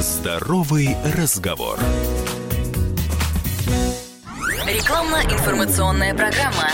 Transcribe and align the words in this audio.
Здоровый 0.00 0.96
разговор. 1.16 1.76
Рекламно-информационная 4.64 6.14
программа. 6.14 6.70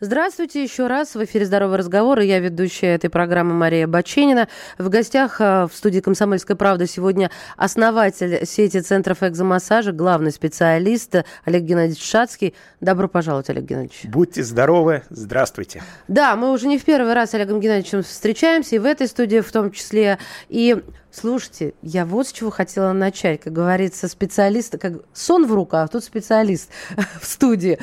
Здравствуйте 0.00 0.62
еще 0.62 0.86
раз. 0.86 1.16
В 1.16 1.24
эфире 1.24 1.44
«Здоровый 1.44 1.76
разговор» 1.76 2.20
и 2.20 2.26
я 2.26 2.38
ведущая 2.38 2.94
этой 2.94 3.10
программы 3.10 3.54
Мария 3.54 3.88
Баченина. 3.88 4.46
В 4.78 4.88
гостях 4.90 5.40
э, 5.40 5.66
в 5.66 5.74
студии 5.74 5.98
«Комсомольская 5.98 6.56
правда» 6.56 6.86
сегодня 6.86 7.32
основатель 7.56 8.46
сети 8.46 8.78
центров 8.78 9.24
экзомассажа, 9.24 9.90
главный 9.90 10.30
специалист 10.30 11.24
Олег 11.44 11.62
Геннадьевич 11.64 12.00
Шацкий. 12.00 12.54
Добро 12.80 13.08
пожаловать, 13.08 13.50
Олег 13.50 13.64
Геннадьевич. 13.64 14.04
Будьте 14.04 14.44
здоровы, 14.44 15.02
здравствуйте. 15.10 15.82
Да, 16.06 16.36
мы 16.36 16.52
уже 16.52 16.68
не 16.68 16.78
в 16.78 16.84
первый 16.84 17.12
раз 17.12 17.30
с 17.30 17.34
Олегом 17.34 17.58
Геннадьевичем 17.58 18.04
встречаемся, 18.04 18.76
и 18.76 18.78
в 18.78 18.84
этой 18.84 19.08
студии 19.08 19.40
в 19.40 19.50
том 19.50 19.72
числе. 19.72 20.18
И 20.48 20.76
Слушайте, 21.10 21.72
я 21.82 22.04
вот 22.04 22.28
с 22.28 22.32
чего 22.32 22.50
хотела 22.50 22.92
начать. 22.92 23.40
Как 23.40 23.52
говорится, 23.52 24.08
специалист, 24.08 24.78
как 24.78 24.92
сон 25.14 25.46
в 25.46 25.54
руках, 25.54 25.86
а 25.86 25.88
тут 25.88 26.04
специалист 26.04 26.70
в 27.20 27.26
студии. 27.26 27.78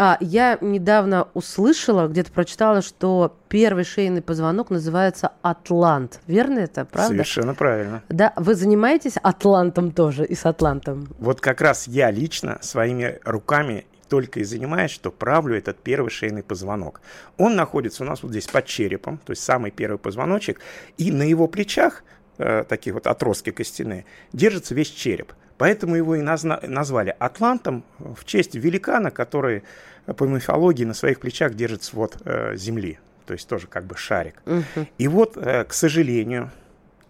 А, 0.00 0.16
я 0.20 0.58
недавно 0.60 1.26
услышала, 1.34 2.06
где-то 2.06 2.30
прочитала, 2.30 2.82
что 2.82 3.36
первый 3.48 3.82
шейный 3.82 4.22
позвонок 4.22 4.70
называется 4.70 5.32
атлант. 5.42 6.20
Верно 6.28 6.60
это, 6.60 6.84
правда? 6.84 7.14
Совершенно 7.14 7.54
правильно. 7.54 8.04
Да, 8.08 8.32
вы 8.36 8.54
занимаетесь 8.54 9.16
атлантом 9.20 9.90
тоже 9.90 10.24
и 10.24 10.36
с 10.36 10.46
атлантом? 10.46 11.08
Вот 11.18 11.40
как 11.40 11.60
раз 11.60 11.88
я 11.88 12.12
лично 12.12 12.58
своими 12.60 13.18
руками 13.24 13.86
только 14.08 14.38
и 14.38 14.44
занимаюсь, 14.44 14.92
что 14.92 15.10
правлю 15.10 15.56
этот 15.56 15.78
первый 15.80 16.10
шейный 16.10 16.44
позвонок. 16.44 17.00
Он 17.36 17.56
находится 17.56 18.04
у 18.04 18.06
нас 18.06 18.22
вот 18.22 18.30
здесь 18.30 18.46
под 18.46 18.66
черепом, 18.66 19.18
то 19.18 19.32
есть 19.32 19.42
самый 19.42 19.72
первый 19.72 19.98
позвоночек, 19.98 20.60
и 20.96 21.10
на 21.10 21.24
его 21.24 21.48
плечах, 21.48 22.04
э, 22.38 22.62
такие 22.68 22.94
вот 22.94 23.08
отростки 23.08 23.50
костяные, 23.50 24.04
держится 24.32 24.76
весь 24.76 24.90
череп. 24.90 25.32
Поэтому 25.58 25.96
его 25.96 26.14
и 26.14 26.22
назна- 26.22 26.60
назвали 26.66 27.14
Атлантом 27.18 27.84
в 27.98 28.24
честь 28.24 28.54
великана, 28.54 29.10
который 29.10 29.64
по 30.16 30.24
мифологии 30.24 30.84
на 30.84 30.94
своих 30.94 31.20
плечах 31.20 31.54
держит 31.54 31.82
свод 31.82 32.16
э, 32.24 32.56
земли. 32.56 32.98
То 33.26 33.34
есть 33.34 33.48
тоже 33.48 33.66
как 33.66 33.84
бы 33.84 33.96
шарик. 33.96 34.40
Мгм. 34.46 34.86
И 34.96 35.08
вот, 35.08 35.36
э, 35.36 35.64
к 35.64 35.72
сожалению, 35.74 36.50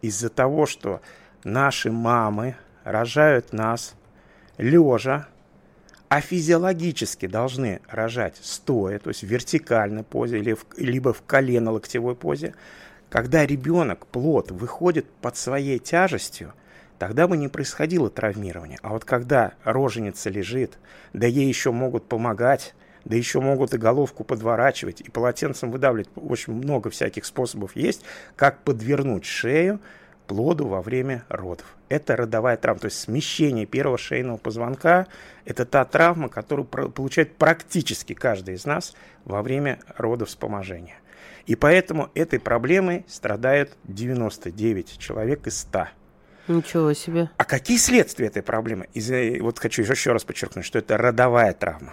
из-за 0.02 0.30
того, 0.30 0.66
что 0.66 1.00
наши 1.44 1.92
мамы 1.92 2.56
рожают 2.84 3.52
нас 3.52 3.94
лежа, 4.56 5.28
а 6.08 6.20
физиологически 6.22 7.27
должны 7.27 7.80
рожать 7.88 8.38
стоя, 8.42 8.98
то 8.98 9.10
есть 9.10 9.22
в 9.22 9.27
вертикальной 9.27 10.02
позе, 10.05 10.38
или 10.38 10.55
в- 10.55 10.64
либо 10.78 11.12
в 11.12 11.22
колено-локтевой 11.22 12.14
позе, 12.16 12.55
когда 13.10 13.44
ребенок, 13.46 14.06
плод, 14.06 14.50
выходит 14.50 15.06
под 15.20 15.36
своей 15.36 15.78
тяжестью, 15.78 16.55
тогда 16.98 17.28
бы 17.28 17.36
не 17.36 17.48
происходило 17.48 18.10
травмирование. 18.10 18.78
А 18.82 18.91
вот 18.91 19.04
когда 19.04 19.54
роженица 19.64 20.30
лежит, 20.30 20.78
да 21.12 21.27
ей 21.27 21.46
еще 21.46 21.72
могут 21.72 22.08
помогать, 22.08 22.74
да 23.05 23.16
еще 23.16 23.40
могут 23.40 23.74
и 23.74 23.78
головку 23.78 24.24
подворачивать, 24.24 25.00
и 25.00 25.10
полотенцем 25.10 25.70
выдавливать, 25.70 26.10
очень 26.16 26.52
много 26.52 26.90
всяких 26.90 27.24
способов 27.24 27.74
есть, 27.77 28.02
как 28.36 28.62
подвернуть 28.62 29.24
шею 29.24 29.80
плоду 30.27 30.66
во 30.66 30.82
время 30.82 31.24
родов. 31.28 31.77
Это 31.88 32.14
родовая 32.14 32.56
травма, 32.58 32.80
то 32.80 32.84
есть 32.86 33.00
смещение 33.00 33.64
первого 33.64 33.96
шейного 33.96 34.36
позвонка– 34.36 35.06
это 35.46 35.64
та 35.64 35.84
травма, 35.86 36.28
которую 36.28 36.66
получает 36.66 37.34
практически 37.36 38.12
каждый 38.12 38.55
из 38.55 38.66
нас 38.66 38.94
во 39.24 39.42
время 39.42 39.80
родовспоможения. 39.96 40.96
И 41.46 41.56
поэтому 41.56 42.10
этой 42.14 42.38
проблемой 42.38 43.06
страдают 43.08 43.74
99 43.84 44.98
человек 44.98 45.46
из 45.46 45.60
100. 45.60 45.88
Ничего 46.48 46.92
себе. 46.94 47.30
А 47.36 47.44
какие 47.44 47.77
следствия 47.77 48.27
этой 48.27 48.42
проблемы? 48.42 48.88
Из-за- 48.94 49.42
вот 49.42 49.58
хочу 49.58 49.82
еще 49.82 50.12
раз 50.12 50.24
подчеркнуть, 50.24 50.64
что 50.64 50.78
это 50.78 50.96
родовая 50.96 51.52
травма. 51.52 51.92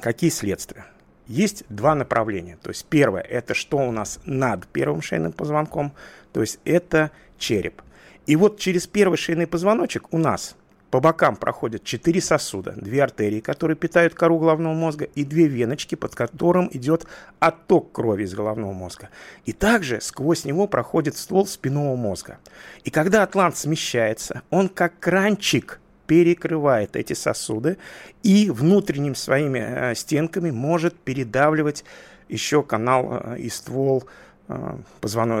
Какие 0.00 0.30
следствия? 0.30 0.86
Есть 1.26 1.64
два 1.68 1.94
направления. 1.94 2.58
То 2.62 2.70
есть 2.70 2.86
первое, 2.86 3.22
это 3.22 3.54
что 3.54 3.78
у 3.78 3.92
нас 3.92 4.18
над 4.24 4.66
первым 4.66 5.02
шейным 5.02 5.32
позвонком, 5.32 5.92
то 6.32 6.40
есть 6.40 6.58
это 6.64 7.10
череп. 7.38 7.82
И 8.26 8.34
вот 8.36 8.58
через 8.58 8.86
первый 8.86 9.16
шейный 9.16 9.46
позвоночек 9.46 10.12
у 10.12 10.18
нас 10.18 10.56
по 10.90 11.00
бокам 11.00 11.36
проходят 11.36 11.84
четыре 11.84 12.20
сосуда, 12.20 12.72
две 12.72 13.02
артерии, 13.02 13.40
которые 13.40 13.76
питают 13.76 14.14
кору 14.14 14.38
головного 14.38 14.74
мозга, 14.74 15.04
и 15.04 15.24
две 15.24 15.46
веночки, 15.46 15.94
под 15.94 16.14
которым 16.14 16.68
идет 16.72 17.06
отток 17.38 17.92
крови 17.92 18.24
из 18.24 18.34
головного 18.34 18.72
мозга. 18.72 19.08
И 19.44 19.52
также 19.52 20.00
сквозь 20.00 20.44
него 20.44 20.66
проходит 20.66 21.16
ствол 21.16 21.46
спинного 21.46 21.94
мозга. 21.94 22.38
И 22.84 22.90
когда 22.90 23.22
атлант 23.22 23.56
смещается, 23.56 24.42
он 24.50 24.68
как 24.68 24.98
кранчик 24.98 25.80
перекрывает 26.08 26.96
эти 26.96 27.12
сосуды 27.12 27.78
и 28.24 28.50
внутренними 28.50 29.14
своими 29.14 29.60
э, 29.60 29.94
стенками 29.94 30.50
может 30.50 30.98
передавливать 30.98 31.84
еще 32.28 32.64
канал 32.64 33.20
э, 33.22 33.38
и 33.38 33.48
ствол 33.48 34.02
э, 34.48 34.76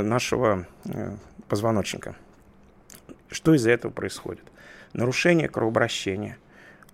нашего 0.02 0.66
позвоночника. 1.48 2.14
Что 3.32 3.54
из-за 3.54 3.72
этого 3.72 3.90
происходит? 3.90 4.44
Нарушение 4.92 5.48
кровообращения 5.48 6.36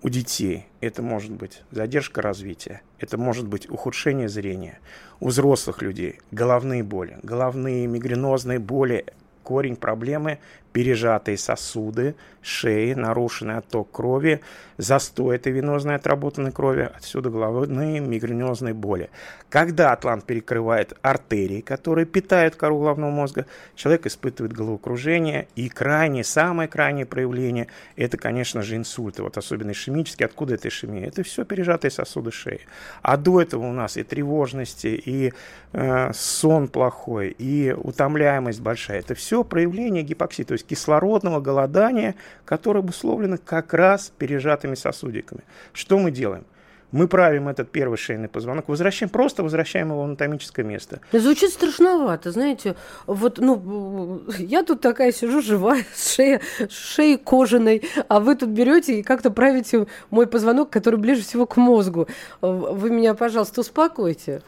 у 0.03 0.09
детей. 0.11 0.67
Это 0.81 1.03
может 1.03 1.33
быть 1.33 1.63
задержка 1.71 2.21
развития, 2.21 2.83
это 2.99 3.17
может 3.17 3.47
быть 3.47 3.71
ухудшение 3.71 4.29
зрения. 4.29 4.79
У 5.19 5.29
взрослых 5.29 5.81
людей 5.81 6.21
головные 6.31 6.83
боли, 6.83 7.19
головные 7.23 7.87
мигренозные 7.87 8.59
боли. 8.59 9.07
Корень 9.43 9.77
проблемы– 9.77 10.41
пережатые 10.77 11.39
сосуды, 11.39 12.17
шеи, 12.43 12.93
нарушенный 12.93 13.57
отток 13.57 13.91
крови, 13.91 14.43
застой 14.77 15.37
этой 15.37 15.51
венозной 15.51 15.95
отработанной 15.95 16.53
крови, 16.53 16.91
отсюда 16.95 17.31
головные 17.31 18.01
мигренозные 18.01 18.75
боли. 18.75 19.09
Когда 19.49 19.93
атлант 19.93 20.25
перекрывает 20.25 20.93
артерии, 21.01 21.63
которые 21.63 22.05
питают 22.05 22.57
кору 22.57 22.81
головного 22.81 23.11
мозга, 23.11 23.47
человек 23.75 24.05
испытывает 24.05 24.53
головокружение, 24.53 25.49
и 25.57 25.71
крайнее, 25.71 26.25
самое 26.25 26.69
крайнее 26.69 27.07
проявление– 27.07 27.69
это, 27.97 28.19
конечно 28.19 28.61
же, 28.61 28.77
инсульты, 28.77 29.23
вот 29.23 29.39
особенно 29.39 29.71
ишемические. 29.71 30.27
Откуда 30.27 30.57
эта 30.57 30.69
ишемия? 30.69 31.07
Это 31.07 31.23
все 31.23 31.47
пережатые 31.47 31.91
сосуды 31.91 32.33
шеи. 32.33 32.61
А 33.01 33.17
до 33.17 33.41
этого 33.41 33.65
у 33.65 33.73
нас 33.73 33.97
и 33.97 34.03
тревожности, 34.03 34.89
и 34.89 35.33
э, 35.73 36.13
сон 36.13 36.69
плохой, 36.69 37.31
и 37.31 37.73
утомляемость 37.73 38.61
большая. 38.61 38.99
Это 38.99 39.15
все 39.15 39.43
проявление 39.43 40.03
гипоксии, 40.03 40.43
то 40.43 40.53
есть 40.53 40.66
кислородного 40.69 41.41
голодания, 41.41 42.15
которое 42.45 42.81
обусловлено 42.81 43.39
как 43.45 43.75
раз 43.75 44.13
пережатыми 44.19 44.75
сосудиками. 44.75 45.43
Что 45.73 45.99
мы 45.99 46.11
делаем? 46.11 46.45
Мы 46.93 47.09
правим 47.09 47.49
этот 47.49 47.71
первый 47.71 47.99
шейный 47.99 48.29
позвонок, 48.29 48.69
возвращаем, 48.69 49.11
просто 49.11 49.43
возвращаем 49.43 49.89
его 49.89 50.03
в 50.03 50.05
анатомическое 50.05 50.65
место. 50.65 51.01
Звучит 51.13 51.51
страшновато, 51.51 52.31
знаете. 52.31 52.77
Вот, 53.07 53.39
ну, 53.39 54.23
я 54.39 54.63
тут 54.63 54.81
такая 54.81 55.13
сижу 55.13 55.43
живая, 55.43 55.85
с 55.95 56.15
шеей, 56.15 56.41
шеей 56.71 57.19
кожаной, 57.19 57.83
а 58.09 58.21
вы 58.21 58.37
тут 58.37 58.51
берете 58.51 59.01
и 59.01 59.03
как-то 59.03 59.31
правите 59.31 59.89
мой 60.11 60.27
позвонок, 60.27 60.71
который 60.71 60.99
ближе 61.01 61.23
всего 61.23 61.45
к 61.45 61.57
мозгу. 61.57 62.07
Вы 62.41 62.91
меня, 62.91 63.15
пожалуйста, 63.15 63.63
успокойте. 63.63 64.43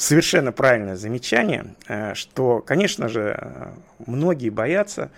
Совершенно 0.00 0.52
правильное 0.52 0.94
замечание, 0.94 1.74
э, 1.88 2.14
что, 2.14 2.60
конечно 2.60 3.08
же, 3.08 3.36
э, 3.36 3.70
многие 4.06 4.48
боятся 4.48 5.10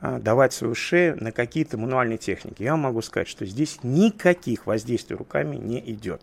э, 0.00 0.20
давать 0.20 0.52
свою 0.52 0.76
шею 0.76 1.20
на 1.20 1.32
какие-то 1.32 1.76
мануальные 1.76 2.18
техники. 2.18 2.62
Я 2.62 2.76
могу 2.76 3.02
сказать, 3.02 3.26
что 3.26 3.44
здесь 3.44 3.80
никаких 3.82 4.68
воздействий 4.68 5.16
руками 5.16 5.56
не 5.56 5.80
идет. 5.90 6.22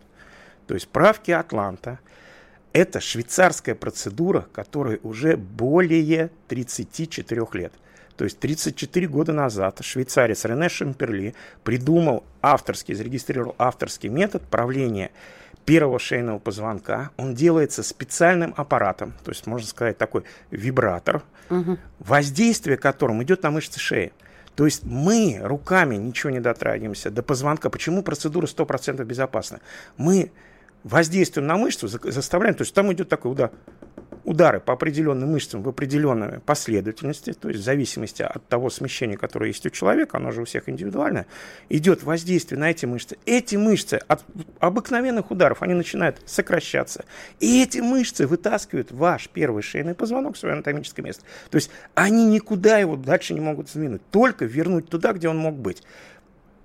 То 0.66 0.72
есть 0.72 0.88
правки 0.88 1.30
Атланта– 1.30 1.98
это 2.72 3.00
швейцарская 3.00 3.74
процедура, 3.74 4.46
которая 4.50 4.98
уже 5.02 5.36
более 5.36 6.30
34 6.48 7.46
лет. 7.52 7.72
То 8.16 8.24
есть 8.24 8.38
34 8.38 9.08
года 9.08 9.34
назад 9.34 9.80
швейцарец 9.82 10.46
Рене 10.46 10.70
Шамперли 10.70 11.34
придумал 11.64 12.24
авторский, 12.40 12.94
зарегистрировал 12.94 13.54
авторский 13.58 14.08
метод 14.08 14.42
правления 14.42 15.10
первого 15.66 15.98
шейного 15.98 16.38
позвонка. 16.38 17.10
Он 17.18 17.34
делается 17.34 17.82
специальным 17.82 18.54
аппаратом, 18.56 19.12
то 19.24 19.30
есть, 19.30 19.46
можно 19.46 19.66
сказать, 19.68 19.98
такой 19.98 20.22
вибратор, 20.50 21.22
воздействие 21.98 22.76
которым 22.76 23.22
идет 23.22 23.42
на 23.42 23.50
мышцы 23.50 23.78
шеи. 23.78 24.12
То 24.54 24.64
есть 24.64 24.84
мы 24.84 25.38
руками 25.42 25.96
ничего 25.96 26.30
не 26.30 26.40
дотрагиваемся 26.40 27.10
до 27.10 27.22
позвонка. 27.22 27.68
Почему 27.68 28.02
процедура 28.02 28.46
100% 28.46 29.04
безопасна? 29.04 29.60
Мы 29.98 30.30
воздействуем 30.82 31.46
на 31.46 31.56
мышцу, 31.56 31.88
за- 31.88 32.10
заставляем, 32.10 32.54
то 32.54 32.62
есть 32.62 32.72
там 32.72 32.90
идет 32.92 33.08
такой 33.08 33.32
удар, 33.32 33.50
удары 34.26 34.58
по 34.58 34.72
определенным 34.72 35.30
мышцам 35.30 35.62
в 35.62 35.68
определенной 35.68 36.40
последовательности, 36.40 37.32
то 37.32 37.48
есть 37.48 37.60
в 37.60 37.64
зависимости 37.64 38.22
от 38.22 38.46
того 38.48 38.70
смещения, 38.70 39.16
которое 39.16 39.46
есть 39.48 39.64
у 39.64 39.70
человека, 39.70 40.18
оно 40.18 40.32
же 40.32 40.42
у 40.42 40.44
всех 40.44 40.68
индивидуальное, 40.68 41.26
идет 41.68 42.02
воздействие 42.02 42.58
на 42.58 42.70
эти 42.70 42.86
мышцы. 42.86 43.16
Эти 43.24 43.54
мышцы 43.54 44.00
от 44.08 44.24
обыкновенных 44.58 45.30
ударов, 45.30 45.62
они 45.62 45.74
начинают 45.74 46.20
сокращаться. 46.26 47.04
И 47.38 47.62
эти 47.62 47.78
мышцы 47.78 48.26
вытаскивают 48.26 48.90
ваш 48.90 49.28
первый 49.28 49.62
шейный 49.62 49.94
позвонок 49.94 50.34
в 50.34 50.38
свое 50.38 50.54
анатомическое 50.54 51.04
место. 51.04 51.22
То 51.50 51.56
есть 51.56 51.70
они 51.94 52.26
никуда 52.26 52.78
его 52.78 52.96
дальше 52.96 53.32
не 53.32 53.40
могут 53.40 53.70
сдвинуть, 53.70 54.02
только 54.10 54.44
вернуть 54.44 54.88
туда, 54.88 55.12
где 55.12 55.28
он 55.28 55.38
мог 55.38 55.54
быть. 55.54 55.84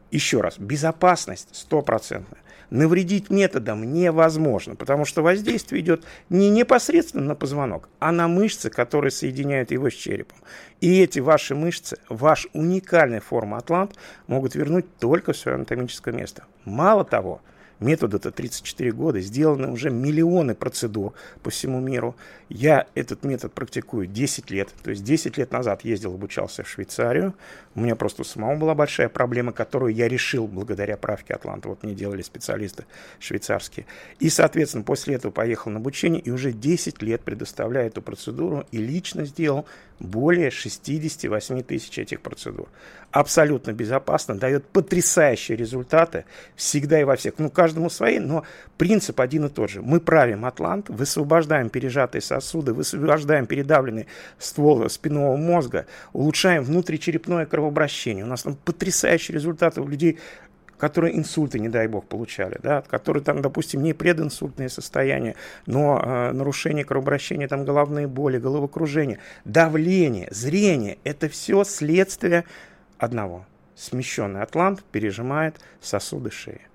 Еще 0.10 0.42
раз, 0.42 0.58
безопасность 0.58 1.50
стопроцентная 1.52 2.42
навредить 2.72 3.30
методом 3.30 3.94
невозможно, 3.94 4.76
потому 4.76 5.06
что 5.06 5.22
воздействие 5.22 5.82
идет 5.82 6.04
не 6.30 6.50
непосредственно 6.50 7.26
на 7.26 7.36
позвонок, 7.36 7.90
а 8.00 8.12
на 8.12 8.28
мышцы, 8.28 8.72
которые 8.72 9.12
соединяют 9.12 9.70
его 9.70 9.90
с 9.92 9.94
черепом. 9.94 10.40
И 10.80 11.00
эти 11.02 11.20
ваши 11.20 11.54
мышцы, 11.54 11.98
ваш 12.10 12.48
уникальная 12.54 13.22
форма 13.22 13.58
атлант 13.58 13.96
могут 14.26 14.56
вернуть 14.56 14.86
только 14.98 15.34
в 15.34 15.38
свое 15.38 15.56
анатомическое 15.56 16.14
место. 16.14 16.46
Мало 16.66 17.06
того, 17.06 17.42
Методу-то 17.82 18.32
34 18.32 18.92
года, 18.92 19.20
сделаны 19.20 19.72
уже 19.72 19.90
миллионы 19.90 20.54
процедур 20.54 21.14
по 21.42 21.50
всему 21.50 21.80
миру. 21.80 22.16
Я 22.48 22.86
этот 22.94 23.24
метод 23.26 23.52
практикую 23.54 24.06
10 24.06 24.52
лет. 24.52 24.70
То 24.84 24.92
есть 24.92 25.04
10 25.04 25.38
лет 25.40 25.52
назад 25.52 25.84
ездил, 25.84 26.14
обучался 26.14 26.64
в 26.64 26.70
Швейцарию. 26.70 27.34
У 27.74 27.82
меня 27.82 27.96
просто 27.96 28.22
у 28.22 28.26
самого 28.26 28.56
была 28.56 28.76
большая 28.76 29.10
проблема, 29.10 29.52
которую 29.52 29.96
я 29.96 30.08
решил 30.08 30.46
благодаря 30.48 30.96
правке 30.96 31.34
Атланта. 31.34 31.70
Вот 31.70 31.82
мне 31.82 31.96
делали 31.96 32.22
специалисты 32.22 32.86
швейцарские. 33.20 33.88
И, 34.20 34.30
соответственно, 34.30 34.84
после 34.84 35.16
этого 35.16 35.32
поехал 35.32 35.72
на 35.72 35.78
обучение 35.78 36.22
и 36.22 36.30
уже 36.30 36.52
10 36.52 37.02
лет 37.02 37.22
предоставляю 37.22 37.88
эту 37.88 38.04
процедуру 38.04 38.64
и 38.72 38.78
лично 38.78 39.26
сделал 39.26 39.66
более 40.02 40.52
68 40.52 41.64
тысяч 41.64 41.98
этих 41.98 42.22
процедур. 42.22 42.68
Абсолютно 43.12 43.72
безопасно, 43.72 44.36
дает 44.36 44.66
потрясающие 44.66 45.58
результаты 45.58 46.26
всегда 46.56 47.00
и 47.00 47.04
во 47.04 47.16
всех. 47.16 47.36
Ну, 47.38 47.50
каждому 47.72 47.90
свои, 47.90 48.20
но 48.20 48.44
принцип 48.78 49.22
один 49.22 49.46
и 49.46 49.50
тот 49.50 49.70
же. 49.70 49.82
Мы 49.82 50.02
правим 50.02 50.44
атлант, 50.46 50.90
высвобождаем 50.90 51.70
пережатые 51.70 52.22
сосуды, 52.22 52.74
высвобождаем 52.74 53.46
передавленный 53.46 54.08
ствол 54.40 54.90
спинного 54.90 55.38
мозга, 55.38 55.86
улучшаем 56.12 56.64
внутричерепное 56.64 57.46
кровообращение. 57.46 58.26
У 58.26 58.28
нас 58.28 58.44
там 58.44 58.56
потрясающие 58.66 59.36
результаты 59.36 59.82
у 59.82 59.88
людей 59.88 60.20
которые 60.78 61.16
инсульты, 61.16 61.60
не 61.60 61.70
дай 61.70 61.88
бог, 61.88 62.08
получали, 62.08 62.58
да, 62.64 62.82
которые 62.82 63.24
там, 63.24 63.44
допустим, 63.44 63.84
не 63.84 63.94
прединсультные 63.94 64.68
состояния, 64.68 65.36
но 65.68 66.02
э, 66.04 66.32
нарушение 66.32 66.84
кровообращения, 66.84 67.48
там 67.48 67.66
головные 67.66 68.08
боли, 68.08 68.40
головокружение, 68.40 69.20
давление, 69.46 70.28
зрение, 70.32 70.98
это 71.04 71.30
все 71.30 71.64
следствие 71.66 72.46
одного. 72.98 73.46
Смещенный 73.76 74.42
атлант 74.42 74.84
пережимает 74.92 75.58
сосуды 75.82 76.32
шеи. 76.32 76.71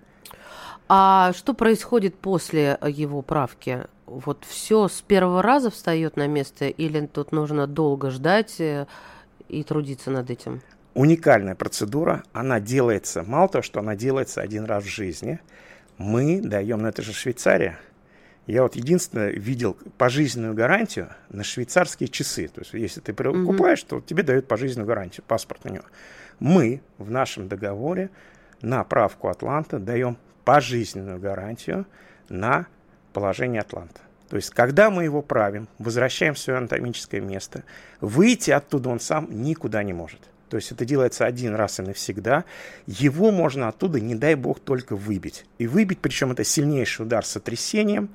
А 0.89 1.33
что 1.33 1.55
происходит 1.55 2.17
после 2.17 2.79
его 2.87 3.23
правки? 3.23 3.87
Вот 4.07 4.45
все 4.47 4.89
с 4.89 5.03
первого 5.03 5.43
раза 5.43 5.71
встает 5.71 6.17
на 6.17 6.27
место 6.27 6.67
или 6.67 7.07
тут 7.07 7.33
нужно 7.33 7.67
долго 7.67 8.11
ждать 8.11 8.61
э, 8.61 8.87
и 9.49 9.65
трудиться 9.65 10.11
над 10.11 10.31
этим? 10.31 10.63
уникальная 10.97 11.55
процедура. 11.55 12.25
Она 12.33 12.59
делается, 12.59 13.23
мало 13.23 13.49
того, 13.49 13.63
что 13.63 13.81
она 13.81 13.95
делается 13.95 14.41
один 14.41 14.65
раз 14.65 14.85
в 14.85 14.89
жизни, 14.89 15.39
мы 15.99 16.41
даем, 16.41 16.81
ну 16.81 16.89
это 16.89 17.03
же 17.03 17.13
Швейцария, 17.13 17.79
я 18.47 18.63
вот 18.63 18.77
единственное 18.77 19.31
видел 19.31 19.77
пожизненную 19.99 20.55
гарантию 20.55 21.11
на 21.29 21.45
швейцарские 21.45 22.09
часы. 22.09 22.49
То 22.49 22.61
есть, 22.61 22.73
если 22.73 23.01
ты 23.01 23.13
покупаешь, 23.13 23.81
mm-hmm. 23.81 23.89
то 23.89 24.01
тебе 24.01 24.23
дают 24.23 24.49
пожизненную 24.49 24.87
гарантию, 24.87 25.25
паспорт 25.27 25.65
на 25.65 25.71
него. 25.71 25.85
Мы 26.39 26.81
в 26.99 27.11
нашем 27.11 27.49
договоре 27.49 28.11
на 28.63 28.83
правку 28.85 29.29
Атланта 29.29 29.79
даем 29.79 30.17
пожизненную 30.47 31.19
гарантию 31.19 31.87
на 32.29 32.67
положение 33.13 33.63
Атланта. 33.63 34.01
То 34.29 34.37
есть, 34.37 34.51
когда 34.51 34.91
мы 34.91 35.03
его 35.03 35.21
правим, 35.21 35.69
возвращаем 35.79 36.35
в 36.35 36.39
свое 36.39 36.59
анатомическое 36.59 37.21
место, 37.21 37.65
выйти 38.01 38.53
оттуда 38.53 38.89
он 38.89 39.01
сам 39.01 39.27
никуда 39.43 39.83
не 39.83 39.93
может. 39.93 40.21
То 40.49 40.57
есть 40.57 40.71
это 40.71 40.85
делается 40.85 41.27
один 41.27 41.57
раз 41.57 41.81
и 41.81 41.83
навсегда. 41.83 42.45
Его 42.87 43.33
можно 43.33 43.67
оттуда, 43.67 43.99
не 43.99 44.15
дай 44.15 44.37
бог, 44.37 44.61
только 44.61 44.95
выбить. 44.95 45.45
И 45.59 45.67
выбить, 45.67 45.99
причем 45.99 46.31
это 46.31 46.45
сильнейший 46.45 47.05
удар 47.05 47.25
с 47.25 47.31
сотрясением. 47.31 48.11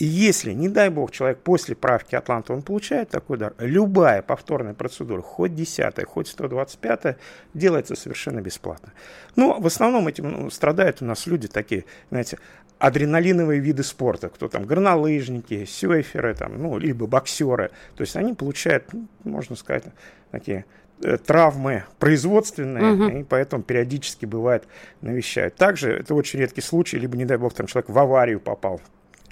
И 0.00 0.04
если, 0.04 0.52
не 0.52 0.68
дай 0.68 0.88
бог, 0.88 1.12
человек 1.12 1.38
после 1.38 1.76
правки 1.76 2.14
Атланта, 2.14 2.52
он 2.52 2.62
получает 2.62 3.10
такой 3.10 3.36
удар, 3.36 3.54
любая 3.58 4.22
повторная 4.22 4.74
процедура, 4.74 5.22
хоть 5.22 5.54
10 5.54 6.04
хоть 6.04 6.28
125 6.28 7.16
делается 7.54 7.94
совершенно 7.94 8.40
бесплатно. 8.40 8.92
Ну, 9.36 9.60
в 9.60 9.66
основном 9.66 10.08
этим 10.08 10.30
ну, 10.30 10.50
страдают 10.50 11.02
у 11.02 11.04
нас 11.04 11.26
люди 11.26 11.48
такие, 11.48 11.84
знаете, 12.10 12.38
адреналиновые 12.78 13.60
виды 13.60 13.82
спорта, 13.82 14.30
кто 14.30 14.48
там 14.48 14.64
горнолыжники, 14.64 15.64
серферы, 15.66 16.34
там, 16.34 16.60
ну, 16.60 16.78
либо 16.78 17.06
боксеры. 17.06 17.70
То 17.94 18.00
есть 18.00 18.16
они 18.16 18.34
получают, 18.34 18.92
ну, 18.92 19.06
можно 19.24 19.54
сказать, 19.54 19.84
такие 20.30 20.64
Э, 21.02 21.16
травмы 21.16 21.84
производственные, 21.98 22.92
угу. 22.92 23.04
и 23.20 23.22
поэтому 23.22 23.62
периодически 23.62 24.26
бывает 24.26 24.64
навещают. 25.00 25.54
Также 25.54 25.92
это 25.92 26.14
очень 26.14 26.40
редкий 26.40 26.60
случай, 26.60 26.98
либо, 26.98 27.16
не 27.16 27.24
дай 27.24 27.38
бог, 27.38 27.54
там 27.54 27.66
человек 27.66 27.88
в 27.88 27.98
аварию 27.98 28.38
попал, 28.38 28.82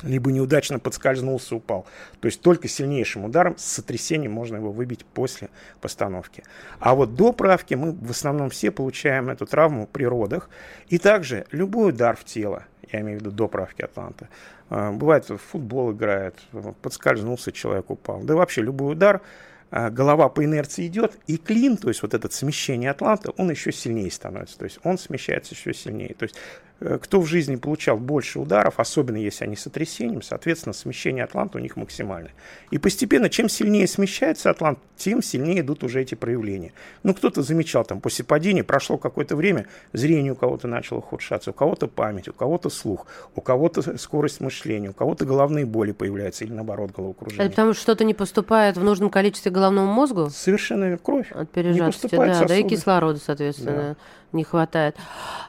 либо 0.03 0.31
неудачно 0.33 0.79
подскользнулся, 0.79 1.57
упал. 1.57 1.87
То 2.21 2.27
есть 2.27 2.41
только 2.41 2.69
сильнейшим 2.69 3.25
ударом 3.25 3.57
с 3.57 3.65
сотрясением 3.65 4.33
можно 4.33 4.57
его 4.57 4.71
выбить 4.71 5.05
после 5.05 5.51
постановки. 5.81 6.45
А 6.79 6.95
вот 6.95 7.15
до 7.15 7.33
правки 7.33 7.75
мы 7.75 7.93
в 7.93 8.11
основном 8.11 8.51
все 8.51 8.71
получаем 8.71 9.29
эту 9.29 9.47
травму 9.47 9.87
при 9.87 10.05
родах. 10.05 10.51
И 10.89 10.99
также 10.99 11.47
любой 11.51 11.91
удар 11.91 12.17
в 12.17 12.25
тело, 12.25 12.65
я 12.93 13.01
имею 13.01 13.19
в 13.19 13.23
виду 13.23 13.31
до 13.31 13.49
правки 13.49 13.83
Атланта, 13.83 14.29
э, 14.71 14.91
бывает 14.93 15.29
в 15.29 15.39
футбол 15.39 15.93
играет, 15.93 16.37
подскользнулся, 16.83 17.53
человек 17.53 17.91
упал. 17.91 18.21
Да 18.23 18.35
и 18.35 18.37
вообще 18.37 18.63
любой 18.63 18.93
удар– 18.93 19.21
а, 19.71 19.91
голова 19.91 20.31
по 20.31 20.43
инерции 20.45 20.87
идет, 20.87 21.19
и 21.27 21.37
клин, 21.37 21.77
то 21.77 21.89
есть 21.89 22.01
вот 22.01 22.15
это 22.15 22.33
смещение 22.33 22.91
атланта, 22.91 23.33
он 23.33 23.51
еще 23.51 23.71
сильнее 23.71 24.11
становится, 24.11 24.57
то 24.59 24.65
есть 24.65 24.79
он 24.83 24.97
смещается 24.97 25.55
еще 25.55 25.75
сильнее. 25.75 26.15
То 26.15 26.23
есть 26.23 26.37
Э, 26.37 26.68
кто 26.81 27.21
в 27.21 27.27
жизни 27.27 27.57
получал 27.57 27.97
больше 27.97 28.39
ударов, 28.39 28.79
особенно 28.79 29.17
если 29.17 29.45
они 29.45 29.57
с 29.57 29.63
сотрясением, 29.63 30.23
соответственно, 30.23 30.73
смещение 30.73 31.25
атланта 31.25 31.59
у 31.59 31.61
них 31.61 31.77
максимальное. 31.77 32.33
И 32.71 32.79
постепенно, 32.79 33.29
чем 33.29 33.49
сильнее 33.49 33.89
смещается 33.89 34.51
атлант, 34.51 34.79
тем 34.97 35.23
сильнее 35.23 35.61
идут 35.61 35.83
уже 35.83 36.03
эти 36.03 36.15
проявления. 36.15 36.73
Ну, 37.03 37.15
кто-то 37.15 37.43
замечал, 37.43 37.85
там, 37.85 38.01
после 38.01 38.25
падения 38.25 38.63
прошло 38.63 38.97
какое-то 38.97 39.35
время, 39.35 39.67
зрение 39.93 40.33
у 40.33 40.37
кого-то 40.37 40.69
начало 40.69 40.99
ухудшаться, 40.99 41.51
у 41.51 41.53
кого-то 41.53 41.89
память, 41.89 42.29
у 42.29 42.33
кого-то 42.33 42.71
слух, 42.71 43.07
у 43.35 43.41
кого-то 43.41 43.99
скорость 43.99 44.41
мышления, 44.41 44.91
у 44.91 44.95
кого-то 44.95 45.25
головные 45.25 45.67
боли 45.67 45.93
появляются 45.93 46.45
или, 46.45 46.53
наоборот, 46.53 46.93
головокружение. 46.93 47.47
Это 47.47 47.51
потому 47.51 47.73
что 47.73 47.83
что-то 47.83 48.05
не 48.05 48.15
поступает 48.15 48.77
в 48.77 48.85
нужном 48.85 49.11
количестве 49.11 49.51
головному 49.51 49.93
мозгу? 49.93 50.31
Совершенно 50.31 50.97
кровь. 50.97 51.33
От 51.33 51.51
пережатости, 51.51 52.09
да, 52.15 52.45
да, 52.45 52.57
и 52.57 52.63
кислорода, 52.63 53.19
соответственно. 53.19 53.73
Да 53.73 53.97
не 54.33 54.45
хватает. 54.45 54.97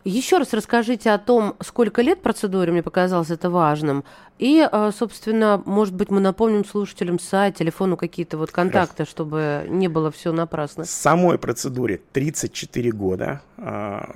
Еще 0.03 0.37
раз 0.37 0.53
расскажите 0.53 1.11
о 1.11 1.17
том, 1.17 1.55
сколько 1.61 2.01
лет 2.01 2.21
процедуре, 2.21 2.71
мне 2.71 2.83
показалось 2.83 3.29
это 3.29 3.49
важным. 3.49 4.03
И, 4.37 4.65
а, 4.71 4.91
собственно, 4.91 5.61
может 5.65 5.93
быть, 5.93 6.09
мы 6.11 6.21
напомним 6.21 6.63
слушателям 6.63 7.19
сайт, 7.19 7.55
телефону 7.55 7.97
какие-то 7.97 8.37
вот 8.37 8.51
контакты, 8.51 8.97
Хорошо. 8.97 9.11
чтобы 9.11 9.65
не 9.67 9.87
было 9.87 10.11
все 10.11 10.31
напрасно. 10.31 10.85
Самой 10.85 11.37
процедуре 11.37 12.01
34 12.13 12.91
года. 12.91 13.41
А, 13.57 14.09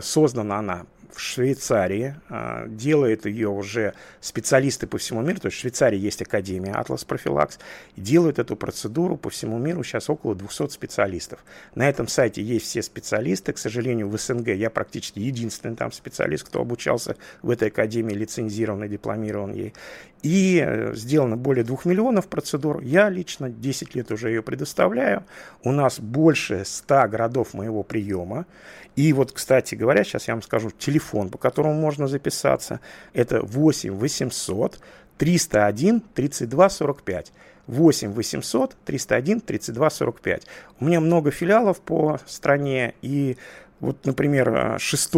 создана 0.00 0.58
она 0.58 0.86
в 1.14 1.20
Швейцарии. 1.20 2.16
А, 2.28 2.66
делают 2.66 3.26
ее 3.26 3.48
уже 3.48 3.94
специалисты 4.20 4.86
по 4.86 4.98
всему 4.98 5.22
миру. 5.22 5.40
То 5.40 5.46
есть 5.46 5.58
в 5.58 5.60
Швейцарии 5.60 5.98
есть 5.98 6.22
Академия 6.22 6.72
Атлас 6.72 7.04
Профилакс. 7.04 7.58
Делают 7.96 8.38
эту 8.38 8.56
процедуру 8.56 9.16
по 9.16 9.30
всему 9.30 9.58
миру 9.58 9.82
сейчас 9.84 10.10
около 10.10 10.34
200 10.34 10.68
специалистов. 10.68 11.44
На 11.74 11.88
этом 11.88 12.08
сайте 12.08 12.42
есть 12.42 12.66
все 12.66 12.82
специалисты. 12.82 13.52
К 13.52 13.58
сожалению, 13.58 14.08
в 14.08 14.18
СНГ 14.18 14.48
я 14.48 14.70
практически 14.70 15.18
единственный 15.18 15.76
там 15.76 15.92
специалист, 15.92 16.44
кто 16.44 16.60
обучался 16.60 17.16
в 17.42 17.50
этой 17.50 17.68
академии, 17.68 18.14
лицензирован 18.14 18.84
и 18.84 18.88
дипломирован 18.88 19.52
ей. 19.52 19.74
И 20.22 20.62
э, 20.64 20.94
сделано 20.94 21.36
более 21.36 21.64
2 21.64 21.78
миллионов 21.84 22.28
процедур. 22.28 22.80
Я 22.82 23.08
лично 23.08 23.48
10 23.48 23.94
лет 23.94 24.12
уже 24.12 24.28
ее 24.28 24.42
предоставляю. 24.42 25.24
У 25.64 25.72
нас 25.72 25.98
больше 25.98 26.64
100 26.64 27.08
городов 27.08 27.54
моего 27.54 27.82
приема. 27.82 28.46
И 28.96 29.12
вот, 29.12 29.32
кстати 29.32 29.74
говоря, 29.74 30.04
сейчас 30.04 30.28
я 30.28 30.34
вам 30.34 30.42
скажу 30.42 30.70
телефон, 30.70 31.30
по 31.30 31.38
которому 31.38 31.74
можно 31.74 32.06
записаться. 32.06 32.80
Это 33.14 33.40
8 33.40 33.94
800 33.94 34.80
301 35.16 36.00
32 36.14 36.68
45. 36.68 37.32
8 37.66 38.12
800 38.12 38.76
301 38.84 39.40
32 39.40 39.90
45. 39.90 40.46
У 40.80 40.84
меня 40.84 41.00
много 41.00 41.30
филиалов 41.30 41.80
по 41.80 42.18
стране, 42.26 42.94
и 43.00 43.36
вот, 43.80 44.04
например, 44.04 44.76
6 44.78 45.14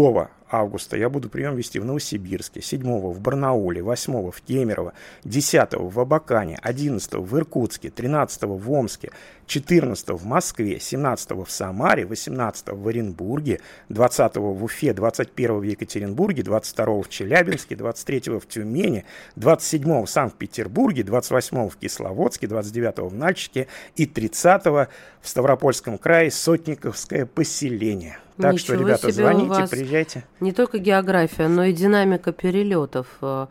августа 0.52 0.96
я 0.96 1.08
буду 1.08 1.28
прием 1.28 1.56
вести 1.56 1.78
в 1.78 1.84
Новосибирске, 1.84 2.60
7 2.60 2.82
в 2.82 3.20
Барнауле, 3.20 3.82
8 3.82 4.30
в 4.30 4.40
Кемерово, 4.42 4.92
10 5.24 5.74
в 5.74 6.00
Абакане, 6.00 6.58
11 6.62 7.14
в 7.14 7.36
Иркутске, 7.36 7.90
13 7.90 8.42
в 8.42 8.70
Омске, 8.70 9.10
14 9.46 10.10
в 10.10 10.24
Москве, 10.24 10.80
17 10.80 11.30
в 11.32 11.46
Самаре, 11.48 12.06
18 12.06 12.68
в 12.68 12.88
Оренбурге, 12.88 13.60
20 13.88 14.36
в 14.36 14.64
Уфе, 14.64 14.94
21 14.94 15.58
в 15.58 15.62
Екатеринбурге, 15.62 16.42
22 16.42 17.02
в 17.02 17.08
Челябинске, 17.08 17.76
23 17.76 18.38
в 18.38 18.46
Тюмени, 18.46 19.04
27 19.36 20.04
в 20.04 20.06
Санкт-Петербурге, 20.06 21.02
28 21.04 21.68
в 21.68 21.76
Кисловодске, 21.76 22.46
29 22.46 23.10
в 23.10 23.14
Нальчике 23.14 23.68
и 23.96 24.06
30 24.06 24.64
в 24.66 24.88
Ставропольском 25.22 25.98
крае 25.98 26.30
Сотниковское 26.30 27.26
поселение. 27.26 28.18
Так 28.38 28.54
Ничего 28.54 28.58
что, 28.58 28.74
ребята, 28.74 29.10
звоните, 29.10 29.68
приезжайте. 29.70 30.24
Не 30.40 30.52
только 30.52 30.78
география, 30.78 31.48
но 31.48 31.64
и 31.64 31.72
динамика 31.72 32.32
перелетов. 32.32 33.06
э, 33.20 33.46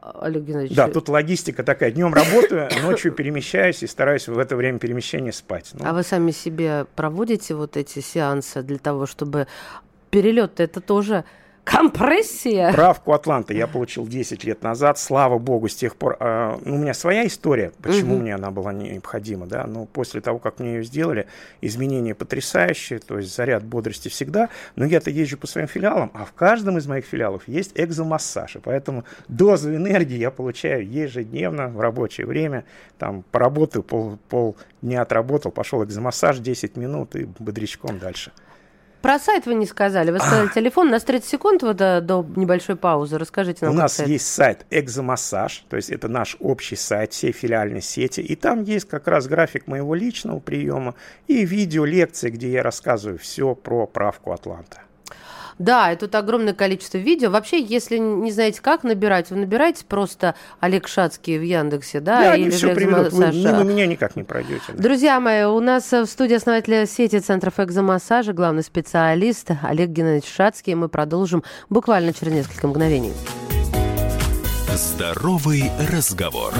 Олег 0.00 0.44
Геннадьевич. 0.44 0.76
Да, 0.76 0.88
тут 0.88 1.08
логистика 1.08 1.62
такая. 1.62 1.90
Днем 1.90 2.14
работаю, 2.14 2.68
ночью 2.82 3.12
перемещаюсь 3.12 3.82
и 3.82 3.86
стараюсь 3.86 4.28
в 4.28 4.38
это 4.38 4.56
время 4.56 4.78
перемещения 4.78 5.32
спать. 5.32 5.70
Ну, 5.74 5.84
А 5.84 5.92
вы 5.92 6.02
сами 6.02 6.30
себе 6.30 6.86
проводите 6.96 7.54
вот 7.54 7.76
эти 7.76 7.98
сеансы 7.98 8.62
для 8.62 8.78
того, 8.78 9.06
чтобы 9.06 9.46
перелет 10.10 10.60
это 10.60 10.80
тоже 10.80 11.24
компрессия? 11.64 12.72
Правку 12.72 13.12
Атланта 13.12 13.54
я 13.54 13.66
получил 13.66 14.06
10 14.06 14.44
лет 14.44 14.62
назад. 14.62 14.98
Слава 14.98 15.38
богу, 15.38 15.68
с 15.68 15.74
тех 15.74 15.96
пор... 15.96 16.16
э, 16.20 16.58
у 16.64 16.76
меня 16.76 16.94
своя 16.94 17.26
история, 17.26 17.72
почему 17.82 18.14
Мгм. 18.14 18.22
мне 18.22 18.34
она 18.34 18.50
была 18.50 18.72
необходима. 18.72 19.46
Да? 19.46 19.66
Но 19.66 19.86
после 19.86 20.20
того, 20.20 20.38
как 20.38 20.58
мне 20.58 20.74
ее 20.74 20.84
сделали, 20.84 21.26
изменения 21.60 22.14
потрясающие, 22.14 22.98
то 22.98 23.18
есть 23.18 23.34
заряд 23.34 23.64
бодрости 23.64 24.08
всегда. 24.08 24.48
Но 24.76 24.84
я-то 24.84 25.10
езжу 25.10 25.36
по 25.38 25.46
своим 25.46 25.68
филиалам, 25.68 26.10
а 26.14 26.24
в 26.24 26.32
каждом 26.32 26.78
из 26.78 26.86
моих 26.86 27.04
филиалов 27.04 27.46
есть 27.46 27.72
экзомассаж. 27.74 28.56
И 28.56 28.58
поэтому 28.58 29.04
дозу 29.28 29.74
энергии 29.74 30.16
я 30.16 30.30
получаю 30.30 30.88
ежедневно 30.90 31.68
в 31.68 31.80
рабочее 31.80 32.26
время. 32.26 32.64
Там 32.98 33.22
поработаю, 33.30 33.82
пол, 33.82 34.18
полдня 34.28 35.02
отработал, 35.02 35.50
пошел 35.52 35.84
экзомассаж 35.84 36.38
10 36.38 36.76
минут 36.76 37.16
и 37.16 37.24
бодрячком 37.38 37.98
дальше. 37.98 38.32
Про 39.02 39.18
сайт 39.18 39.46
вы 39.46 39.54
не 39.54 39.66
сказали. 39.66 40.10
Вы 40.10 40.18
сказали 40.18 40.48
телефон. 40.48 40.88
У 40.88 40.90
нас 40.90 41.04
30 41.04 41.28
секунд 41.28 41.62
вот, 41.62 41.76
до, 41.76 42.00
до 42.00 42.26
небольшой 42.36 42.76
паузы. 42.76 43.18
Расскажите 43.18 43.64
нам. 43.64 43.74
У 43.74 43.78
нас 43.78 43.94
сайт. 43.94 44.08
есть 44.08 44.26
сайт 44.26 44.66
Экзомассаж, 44.70 45.64
то 45.68 45.76
есть 45.76 45.90
это 45.90 46.08
наш 46.08 46.36
общий 46.40 46.76
сайт 46.76 47.12
всей 47.12 47.32
филиальной 47.32 47.82
сети, 47.82 48.20
и 48.20 48.36
там 48.36 48.62
есть 48.62 48.88
как 48.88 49.08
раз 49.08 49.26
график 49.26 49.66
моего 49.66 49.94
личного 49.94 50.38
приема 50.38 50.94
и 51.26 51.44
видео 51.44 51.84
лекции, 51.84 52.30
где 52.30 52.50
я 52.50 52.62
рассказываю 52.62 53.18
все 53.18 53.54
про 53.54 53.86
правку 53.86 54.32
Атланта. 54.32 54.82
Да, 55.60 55.92
и 55.92 55.96
тут 55.96 56.14
огромное 56.14 56.54
количество 56.54 56.96
видео. 56.96 57.30
Вообще, 57.30 57.62
если 57.62 57.98
не 57.98 58.32
знаете, 58.32 58.62
как 58.62 58.82
набирать, 58.82 59.28
вы 59.28 59.36
набираете 59.36 59.84
просто 59.84 60.34
Олег 60.58 60.88
Шацкий 60.88 61.36
в 61.36 61.42
Яндексе, 61.42 62.00
да, 62.00 62.32
они 62.32 62.44
или 62.44 62.50
все 62.50 62.68
же 62.68 62.74
приведут, 62.74 63.12
вы 63.12 63.26
мимо 63.26 63.62
меня 63.62 63.86
никак 63.86 64.16
не 64.16 64.22
пройдете. 64.24 64.62
да. 64.68 64.82
Друзья 64.82 65.20
мои, 65.20 65.44
у 65.44 65.60
нас 65.60 65.92
в 65.92 66.06
студии 66.06 66.36
основателя 66.36 66.86
сети 66.86 67.18
центров 67.18 67.60
экзомассажа, 67.60 68.32
главный 68.32 68.62
специалист 68.62 69.50
Олег 69.62 69.90
Геннадьевич 69.90 70.32
Шацкий. 70.34 70.74
Мы 70.74 70.88
продолжим 70.88 71.44
буквально 71.68 72.14
через 72.14 72.32
несколько 72.32 72.66
мгновений. 72.66 73.12
Здоровый 74.74 75.70
разговор. 75.92 76.54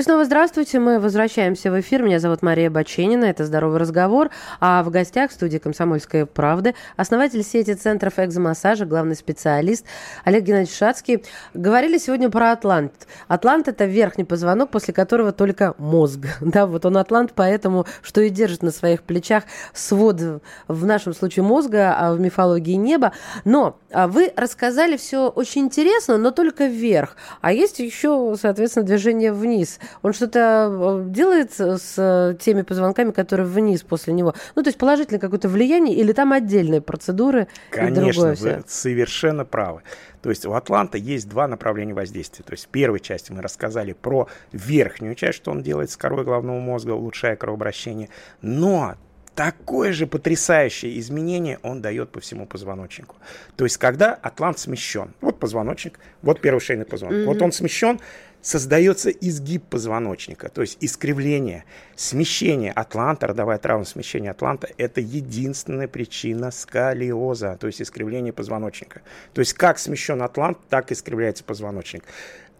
И 0.00 0.02
снова 0.02 0.24
здравствуйте, 0.24 0.78
мы 0.78 0.98
возвращаемся 0.98 1.70
в 1.70 1.78
эфир. 1.78 2.02
Меня 2.02 2.20
зовут 2.20 2.40
Мария 2.40 2.70
Баченина, 2.70 3.26
это 3.26 3.44
«Здоровый 3.44 3.78
разговор». 3.78 4.30
А 4.58 4.82
в 4.82 4.88
гостях 4.88 5.30
в 5.30 5.34
студии 5.34 5.58
«Комсомольской 5.58 6.24
правды» 6.24 6.74
основатель 6.96 7.44
сети 7.44 7.74
центров 7.74 8.18
экзомассажа, 8.18 8.86
главный 8.86 9.14
специалист 9.14 9.84
Олег 10.24 10.44
Геннадьевич 10.44 10.74
Шацкий. 10.74 11.22
Говорили 11.52 11.98
сегодня 11.98 12.30
про 12.30 12.52
Атлант. 12.52 12.94
Атлант– 13.28 13.68
это 13.68 13.84
верхний 13.84 14.24
позвонок, 14.24 14.70
после 14.70 14.94
которого 14.94 15.32
только 15.32 15.74
мозг. 15.76 16.20
Да, 16.40 16.64
вот 16.64 16.86
он 16.86 16.96
Атлант, 16.96 17.32
поэтому 17.34 17.84
что 18.00 18.22
и 18.22 18.30
держит 18.30 18.62
на 18.62 18.70
своих 18.70 19.02
плечах 19.02 19.44
свод, 19.74 20.40
в 20.66 20.86
нашем 20.86 21.12
случае 21.12 21.42
мозга, 21.42 21.94
а 21.94 22.14
в 22.14 22.20
мифологии 22.20 22.72
неба. 22.72 23.12
Но 23.44 23.78
а 23.92 24.08
вы 24.08 24.32
рассказали 24.34 24.96
все 24.96 25.28
очень 25.28 25.62
интересно, 25.62 26.16
но 26.16 26.30
только 26.30 26.66
вверх. 26.66 27.16
А 27.42 27.52
есть 27.52 27.80
еще, 27.80 28.34
соответственно, 28.40 28.86
движение 28.86 29.32
вниз. 29.32 29.78
Он 30.02 30.12
что-то 30.12 30.68
э, 30.70 31.10
делает 31.10 31.52
с 31.52 31.94
э, 31.96 32.36
теми 32.40 32.62
позвонками, 32.62 33.10
которые 33.10 33.46
вниз 33.46 33.82
после 33.82 34.12
него? 34.12 34.34
Ну, 34.54 34.62
то 34.62 34.68
есть 34.68 34.78
положительное 34.78 35.20
какое-то 35.20 35.48
влияние 35.48 35.96
или 35.96 36.12
там 36.12 36.32
отдельные 36.32 36.80
процедуры 36.80 37.48
Конечно, 37.70 38.34
вы 38.34 38.62
совершенно 38.66 39.44
правы. 39.44 39.82
То 40.22 40.30
есть 40.30 40.44
у 40.46 40.52
Атланта 40.52 40.98
есть 40.98 41.28
два 41.28 41.48
направления 41.48 41.94
воздействия. 41.94 42.44
То 42.44 42.52
есть 42.52 42.66
в 42.66 42.68
первой 42.68 43.00
части 43.00 43.32
мы 43.32 43.42
рассказали 43.42 43.92
про 43.92 44.28
верхнюю 44.52 45.14
часть, 45.14 45.38
что 45.38 45.50
он 45.50 45.62
делает 45.62 45.90
с 45.90 45.96
корой 45.96 46.24
головного 46.24 46.60
мозга, 46.60 46.92
улучшая 46.92 47.36
кровообращение. 47.36 48.10
Но 48.42 48.96
такое 49.34 49.92
же 49.92 50.06
потрясающее 50.06 50.98
изменение 50.98 51.58
он 51.62 51.80
дает 51.80 52.10
по 52.10 52.20
всему 52.20 52.46
позвоночнику. 52.46 53.16
То 53.56 53.64
есть 53.64 53.78
когда 53.78 54.12
атлант 54.14 54.58
смещен, 54.58 55.14
вот 55.20 55.38
позвоночник, 55.38 55.98
вот 56.22 56.40
первый 56.40 56.60
шейный 56.60 56.84
позвонок, 56.84 57.26
вот 57.26 57.40
он 57.40 57.52
смещен, 57.52 58.00
создается 58.42 59.10
изгиб 59.10 59.64
позвоночника, 59.64 60.48
то 60.48 60.62
есть 60.62 60.78
искривление, 60.80 61.64
смещение 61.96 62.72
атланта, 62.72 63.26
родовая 63.26 63.58
травма 63.58 63.84
смещения 63.84 64.30
атланта– 64.30 64.68
это 64.78 65.00
единственная 65.00 65.88
причина 65.88 66.50
сколиоза, 66.50 67.56
то 67.60 67.66
есть 67.66 67.82
искривление 67.82 68.32
позвоночника. 68.32 69.02
То 69.34 69.40
есть 69.40 69.54
как 69.54 69.78
смещен 69.78 70.22
атлант, 70.22 70.58
так 70.68 70.90
искривляется 70.92 71.44
позвоночник. 71.44 72.04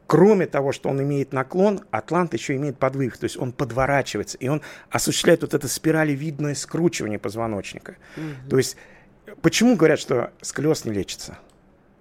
Кроме 0.07 0.47
того, 0.47 0.73
что 0.73 0.89
он 0.89 1.01
имеет 1.03 1.33
наклон, 1.33 1.83
атлант 1.93 2.35
еще 2.35 2.57
имеет 2.57 2.79
подвиг, 2.79 3.17
то 3.17 3.25
есть 3.25 3.37
он 3.37 3.53
подворачивается, 3.53 4.37
и 4.39 4.49
он 4.49 4.61
осуществляет 4.91 5.43
вот 5.43 5.55
это 5.55 5.69
спиралевидное 5.69 6.57
скручивание 6.57 7.19
позвоночника. 7.19 7.97
То 8.49 8.59
есть 8.59 8.77
почему 9.41 9.77
говорят, 9.77 10.01
что 10.01 10.33
сколиоз 10.43 10.85
не 10.85 10.93
лечится? 10.93 11.39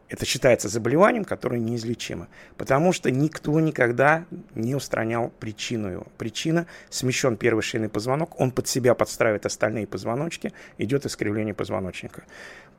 Это 0.09 0.25
считается 0.25 0.69
заболеванием, 0.69 1.23
которое 1.23 1.59
неизлечимо, 1.59 2.27
потому 2.57 2.93
что 2.93 3.11
никто 3.11 3.59
никогда 3.59 4.25
не 4.55 4.73
устранял 4.73 5.31
причину 5.39 5.87
его. 5.87 6.07
Причина– 6.17 6.65
смещен 6.89 7.37
первый 7.37 7.61
шейный 7.61 7.89
позвонок, 7.89 8.39
он 8.39 8.51
под 8.51 8.67
себя 8.67 8.95
подстраивает 8.95 9.45
остальные 9.45 9.85
позвоночки, 9.85 10.51
идет 10.79 11.05
искривление 11.05 11.53
позвоночника. 11.53 12.23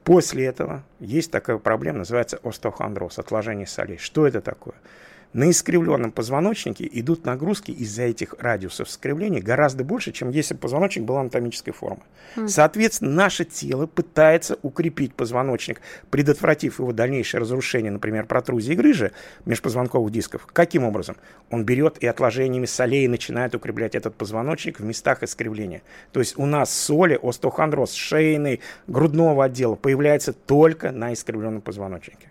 После 0.02 0.46
этого 0.46 0.82
есть 0.98 1.30
такая 1.30 1.58
проблема, 1.58 1.98
называется 1.98 2.40
остеохондроз, 2.42 3.20
отложение 3.20 3.66
солей. 3.66 3.98
Что 3.98 4.26
это 4.26 4.40
такое? 4.40 4.74
На 5.32 5.48
искривленном 5.48 6.10
позвоночнике 6.10 6.88
идут 6.92 7.24
нагрузки 7.24 7.70
из-за 7.70 8.02
этих 8.02 8.34
радиусов 8.40 8.88
искривления 8.88 9.40
гораздо 9.40 9.84
больше, 9.84 10.10
чем 10.10 10.30
если 10.30 10.54
бы 10.54 10.60
позвоночник 10.60 11.04
был 11.04 11.18
анатомической 11.18 11.72
формы. 11.72 12.02
Соответственно, 12.48 13.12
наше 13.12 13.44
тело 13.44 13.86
пытается 13.86 14.58
укрепить 14.62 15.14
позвоночник, 15.14 15.80
предотвратив 16.10 16.80
его 16.80 16.92
дальнейшее 16.92 17.40
разрушение, 17.40 17.92
например, 17.92 18.26
протрузии 18.26 18.74
грыжи 18.74 19.12
межпозвонковых 19.44 20.10
дисков. 20.10 20.48
Каким 20.52 20.82
образом? 20.82 21.16
Он 21.50 21.64
берет 21.64 21.98
и 22.00 22.08
отложениями 22.08 22.66
солей 22.66 23.06
начинает 23.06 23.54
укреплять 23.54 23.94
этот 23.94 24.16
позвоночник 24.16 24.80
в 24.80 24.84
местах 24.84 25.22
искривления. 25.22 25.82
То 26.10 26.18
есть 26.18 26.38
у 26.38 26.46
нас 26.46 26.76
соли, 26.76 27.16
остеохондроз 27.22 27.92
шейный, 27.92 28.60
грудного 28.88 29.44
отдела 29.44 29.76
появляется 29.76 30.32
только 30.32 30.90
на 30.90 31.12
искривленном 31.12 31.60
позвоночнике. 31.60 32.30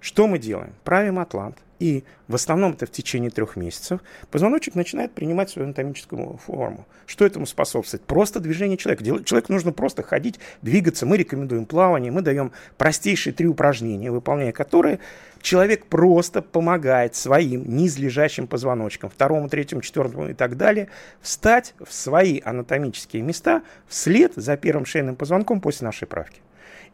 Что 0.00 0.26
мы 0.26 0.38
делаем? 0.38 0.72
Правим 0.84 1.18
атлант, 1.18 1.58
и 1.78 2.04
в 2.26 2.34
основном 2.34 2.72
это 2.72 2.86
в 2.86 2.90
течение 2.90 3.30
трех 3.30 3.56
месяцев 3.56 4.00
позвоночник 4.30 4.74
начинает 4.74 5.12
принимать 5.12 5.50
свою 5.50 5.66
анатомическую 5.66 6.38
форму. 6.38 6.86
Что 7.06 7.24
этому 7.24 7.46
способствует? 7.46 8.02
Просто 8.02 8.40
движение 8.40 8.76
человека. 8.76 9.04
Человеку 9.24 9.52
нужно 9.52 9.72
просто 9.72 10.02
ходить, 10.02 10.40
двигаться. 10.60 11.06
Мы 11.06 11.16
рекомендуем 11.16 11.66
плавание, 11.66 12.10
мы 12.10 12.22
даем 12.22 12.52
простейшие 12.76 13.32
три 13.32 13.46
упражнения, 13.46 14.10
выполняя 14.10 14.52
которые 14.52 14.98
человек 15.40 15.86
просто 15.86 16.42
помогает 16.42 17.14
своим 17.14 17.76
низлежащим 17.76 18.48
позвоночкам, 18.48 19.10
второму, 19.10 19.48
третьему, 19.48 19.82
четвертому 19.82 20.30
и 20.30 20.34
так 20.34 20.56
далее, 20.56 20.88
встать 21.20 21.74
в 21.78 21.92
свои 21.92 22.40
анатомические 22.44 23.22
места 23.22 23.62
вслед 23.86 24.32
за 24.34 24.56
первым 24.56 24.84
шейным 24.84 25.14
позвонком 25.14 25.60
после 25.60 25.84
нашей 25.86 26.08
правки. 26.08 26.40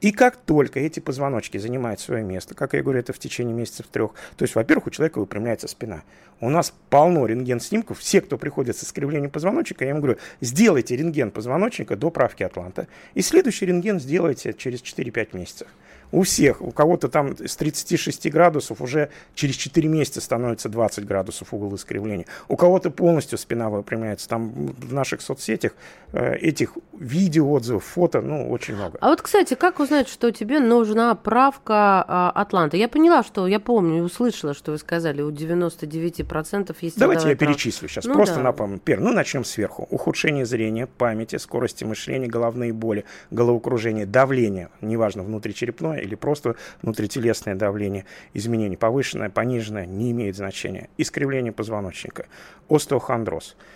И 0.01 0.13
как 0.13 0.37
только 0.37 0.81
эти 0.81 1.01
позвоночки 1.01 1.59
занимают 1.59 2.01
свое 2.01 2.23
место, 2.23 2.55
как 2.55 2.75
я 2.75 2.83
говорю, 2.83 3.01
это 3.01 3.13
в 3.13 3.19
течение 3.19 3.55
месяцев 3.55 3.87
трех, 3.87 4.13
то 4.37 4.45
есть, 4.45 4.55
во-первых, 4.55 4.89
у 4.89 4.91
человека 4.91 5.19
выпрямляется 5.19 5.69
спина. 5.69 6.03
У 6.41 6.51
нас 6.51 6.75
полно 6.91 7.27
рентген-снимков. 7.27 7.99
Все, 7.99 8.21
кто 8.21 8.37
приходит 8.37 8.77
с 8.77 8.85
искривлением 8.85 9.31
позвоночника, 9.31 9.85
я 9.85 9.91
им 9.91 9.99
говорю, 9.99 10.19
сделайте 10.41 10.97
рентген 10.97 11.31
позвоночника 11.31 11.97
до 11.97 12.11
правки 12.11 12.43
Атланта. 12.43 12.89
И 13.15 13.23
следующий 13.23 13.67
рентген 13.67 14.01
сделайте 14.01 14.53
через 14.53 14.83
4-5 14.83 15.37
месяцев. 15.37 15.69
У 16.13 16.23
всех, 16.23 16.63
у 16.63 16.71
кого-то 16.71 17.09
там 17.09 17.37
с 17.39 17.57
36 17.57 18.31
градусов 18.31 18.81
уже 18.81 19.11
через 19.35 19.57
4 19.57 19.89
месяца 19.89 20.21
становится 20.21 20.69
20 20.69 21.05
градусов 21.05 21.53
угол 21.53 21.75
искривления. 21.75 22.27
У 22.49 22.57
кого-то 22.57 22.91
полностью 22.91 23.39
спина 23.39 23.71
выпрямляется. 23.71 24.29
Там 24.29 24.53
в 24.67 24.93
наших 24.93 25.21
соцсетях 25.21 25.73
э, 26.13 26.37
этих 26.37 26.77
видео, 26.99 27.51
отзывов, 27.51 27.85
фото, 27.85 28.21
ну, 28.21 28.51
очень 28.51 28.75
много. 28.77 28.99
А 29.01 29.09
вот, 29.09 29.23
кстати, 29.23 29.55
как 29.55 29.81
узнать, 29.81 30.09
что 30.09 30.31
тебе 30.31 30.61
нужна 30.61 31.15
правка 31.15 32.05
а, 32.07 32.33
Атланта? 32.35 32.77
Я 32.77 32.89
поняла, 32.89 33.23
что, 33.23 33.47
я 33.47 33.61
помню, 33.61 34.03
услышала, 34.03 34.55
что 34.55 34.73
вы 34.73 34.79
сказали, 34.79 35.23
у 35.23 35.31
99% 35.31 36.77
есть 36.81 36.99
Давайте 36.99 37.29
я 37.29 37.35
перечислю 37.35 37.89
сейчас, 37.89 38.05
ну, 38.05 38.15
просто 38.15 38.37
да. 38.37 38.43
напомню. 38.43 38.79
Первое, 38.79 39.09
ну, 39.09 39.15
начнем 39.15 39.45
сверху. 39.45 39.87
Ухудшение 39.91 40.47
зрения, 40.47 40.87
памяти, 40.87 41.37
скорости 41.37 41.85
мышления, 41.85 42.27
головные 42.27 42.73
боли, 42.73 43.05
головокружение, 43.31 44.07
давление, 44.07 44.69
неважно, 44.81 45.23
внутричерепное 45.23 45.94
или 46.01 46.15
просто 46.15 46.57
внутрителесное 46.83 47.55
давление, 47.55 48.07
изменение 48.33 48.79
повышенное, 48.79 49.31
пониженное, 49.31 49.87
не 49.87 50.11
имеет 50.11 50.37
значения. 50.37 50.89
Искривление 50.99 51.53
позвоночника, 51.53 52.27
остеохондроз– 52.69 53.57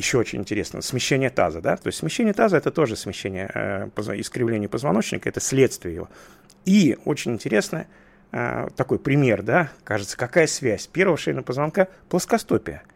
еще 0.00 0.16
очень 0.16 0.38
интересно, 0.38 0.80
смещение 0.80 1.28
таза, 1.28 1.60
да, 1.60 1.76
то 1.76 1.88
есть 1.88 1.98
смещение 1.98 2.32
таза 2.32 2.56
это 2.56 2.70
тоже 2.70 2.96
смещение, 2.96 3.50
э, 3.54 3.90
искривление 4.16 4.66
позвоночника, 4.66 5.28
это 5.28 5.40
следствие 5.40 5.94
его. 5.94 6.08
И 6.64 6.96
очень 7.04 7.32
интересно, 7.32 7.86
э, 8.32 8.68
такой 8.76 8.98
пример, 8.98 9.42
да, 9.42 9.70
кажется, 9.84 10.16
какая 10.16 10.46
связь? 10.46 10.86
Первого 10.86 11.18
шейного 11.18 11.44
позвонка, 11.44 11.88
плоскостопия– 12.08 12.82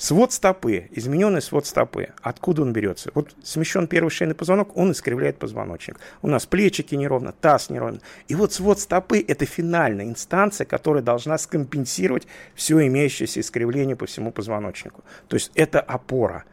Свод 0.00 0.32
стопы, 0.32 0.88
измененный 0.92 1.42
свод 1.42 1.66
стопы, 1.66 2.08
откуда 2.22 2.62
он 2.62 2.72
берется? 2.72 3.10
Вот 3.12 3.36
смещен 3.44 3.86
первый 3.86 4.08
шейный 4.08 4.34
позвонок, 4.34 4.74
он 4.74 4.92
искривляет 4.92 5.36
позвоночник. 5.36 6.00
У 6.22 6.26
нас 6.26 6.46
плечики 6.46 6.94
неровно, 6.94 7.32
таз 7.32 7.68
неровно. 7.68 8.00
И 8.26 8.34
вот 8.34 8.54
свод 8.54 8.80
стопы– 8.80 9.22
это 9.28 9.44
финальная 9.44 10.06
инстанция, 10.06 10.64
которая 10.64 11.02
должна 11.02 11.36
скомпенсировать 11.36 12.26
все 12.54 12.86
имеющееся 12.86 13.40
искривление 13.40 13.94
по 13.94 14.06
всему 14.06 14.32
позвоночнику. 14.32 15.04
То 15.28 15.36
есть 15.36 15.52
это 15.54 15.82
опора. 15.82 16.44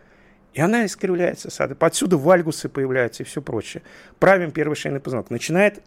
И 0.52 0.60
она 0.60 0.86
искривляется, 0.86 1.48
отсюда 1.80 2.18
вальгусы 2.18 2.68
появляются 2.68 3.24
и 3.24 3.26
все 3.26 3.42
прочее. 3.42 3.82
Правим 4.20 4.52
первый 4.52 4.76
шейный 4.76 5.00
позвонок. 5.00 5.30
Начинает 5.30 5.82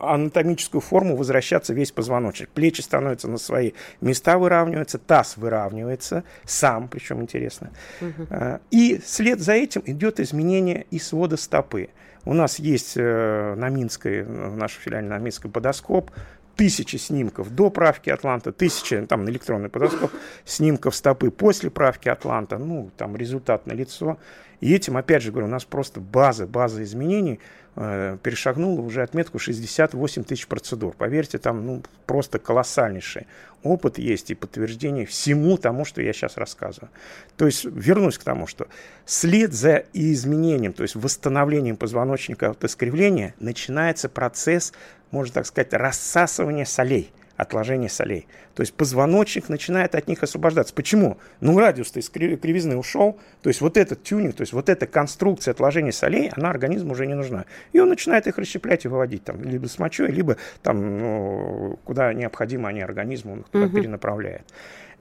анатомическую 0.00 0.80
форму 0.80 1.16
возвращаться 1.16 1.72
весь 1.72 1.92
позвоночник. 1.92 2.48
Плечи 2.48 2.80
становятся 2.80 3.28
на 3.28 3.38
свои 3.38 3.72
места, 4.00 4.38
выравниваются, 4.38 4.98
таз 4.98 5.36
выравнивается 5.36 6.24
сам, 6.44 6.88
причем 6.88 7.22
интересно. 7.22 7.70
Угу. 8.00 8.60
И 8.70 9.00
след 9.04 9.40
за 9.40 9.52
этим 9.52 9.82
идет 9.86 10.20
изменение 10.20 10.86
и 10.90 10.98
свода 10.98 11.36
стопы. 11.36 11.88
У 12.24 12.34
нас 12.34 12.58
есть 12.58 12.94
э, 12.96 13.54
на 13.56 13.68
Минской, 13.68 14.22
в 14.22 14.56
нашей 14.56 14.78
филиале 14.78 15.08
на 15.08 15.18
Минской 15.18 15.50
подоскоп, 15.50 16.10
тысячи 16.56 16.96
снимков 16.96 17.50
до 17.50 17.70
правки 17.70 18.10
Атланта, 18.10 18.52
тысячи, 18.52 19.04
там, 19.06 19.28
электронный 19.28 19.68
подоскоп, 19.68 20.12
снимков 20.44 20.94
стопы 20.94 21.30
после 21.30 21.70
правки 21.70 22.08
Атланта, 22.08 22.58
ну, 22.58 22.90
там, 22.96 23.16
результат 23.16 23.66
на 23.66 23.72
лицо. 23.72 24.18
И 24.62 24.72
этим, 24.72 24.96
опять 24.96 25.22
же 25.22 25.30
говорю, 25.30 25.48
у 25.48 25.50
нас 25.50 25.66
просто 25.66 26.00
база, 26.00 26.46
база 26.46 26.82
изменений– 26.82 27.38
э, 27.76 28.16
перешагнула 28.22 28.80
уже 28.80 29.02
отметку 29.02 29.38
68 29.38 30.24
тысяч 30.24 30.46
процедур. 30.46 30.94
Поверьте, 30.96 31.38
там 31.38 31.66
ну, 31.66 31.82
просто 32.06 32.38
колоссальнейший 32.38 33.26
опыт 33.62 33.98
есть 33.98 34.30
и 34.30 34.34
подтверждение 34.34 35.06
всему 35.06 35.56
тому, 35.56 35.84
что 35.84 36.02
я 36.02 36.12
сейчас 36.12 36.36
рассказываю. 36.36 36.90
То 37.36 37.46
есть 37.46 37.64
вернусь 37.64 38.18
к 38.18 38.24
тому, 38.24 38.46
что 38.46 38.68
след 39.04 39.52
за 39.52 39.84
изменением, 39.92 40.72
то 40.72 40.82
есть 40.82 40.94
восстановлением 40.94 41.76
позвоночника 41.76 42.50
от 42.50 42.64
искривления, 42.64 43.34
начинается 43.38 44.08
процесс, 44.08 44.72
можно 45.10 45.34
так 45.34 45.46
сказать, 45.46 45.72
рассасывания 45.72 46.64
солей– 46.64 47.12
отложение 47.42 47.88
солей. 47.88 48.26
То 48.54 48.62
есть 48.62 48.74
позвоночник 48.74 49.48
начинает 49.48 49.94
от 49.94 50.08
них 50.08 50.22
освобождаться. 50.22 50.74
Почему? 50.74 51.18
Ну, 51.40 51.58
радиус-то 51.58 52.00
из 52.00 52.08
кривизны 52.08 52.76
ушел, 52.76 53.18
то 53.42 53.48
есть 53.48 53.60
вот 53.60 53.76
этот 53.76 54.02
тюнинг, 54.02 54.36
то 54.36 54.42
есть 54.42 54.52
вот 54.52 54.68
эта 54.68 54.86
конструкция 54.86 55.52
отложения 55.52 55.92
солей, 55.92 56.30
она 56.34 56.50
организму 56.50 56.92
уже 56.92 57.06
не 57.06 57.14
нужна. 57.14 57.44
И 57.72 57.80
он 57.80 57.88
начинает 57.88 58.26
их 58.26 58.38
расщеплять 58.38 58.84
и 58.84 58.88
выводить 58.88 59.24
там, 59.24 59.42
либо 59.42 59.66
с 59.66 59.78
мочой, 59.78 60.10
либо 60.10 60.36
там, 60.62 60.98
ну, 60.98 61.78
куда 61.84 62.12
необходимо 62.12 62.68
они 62.68 62.80
организму, 62.80 63.32
он 63.32 63.40
их 63.40 63.68
угу. 63.68 63.76
перенаправляет. 63.76 64.44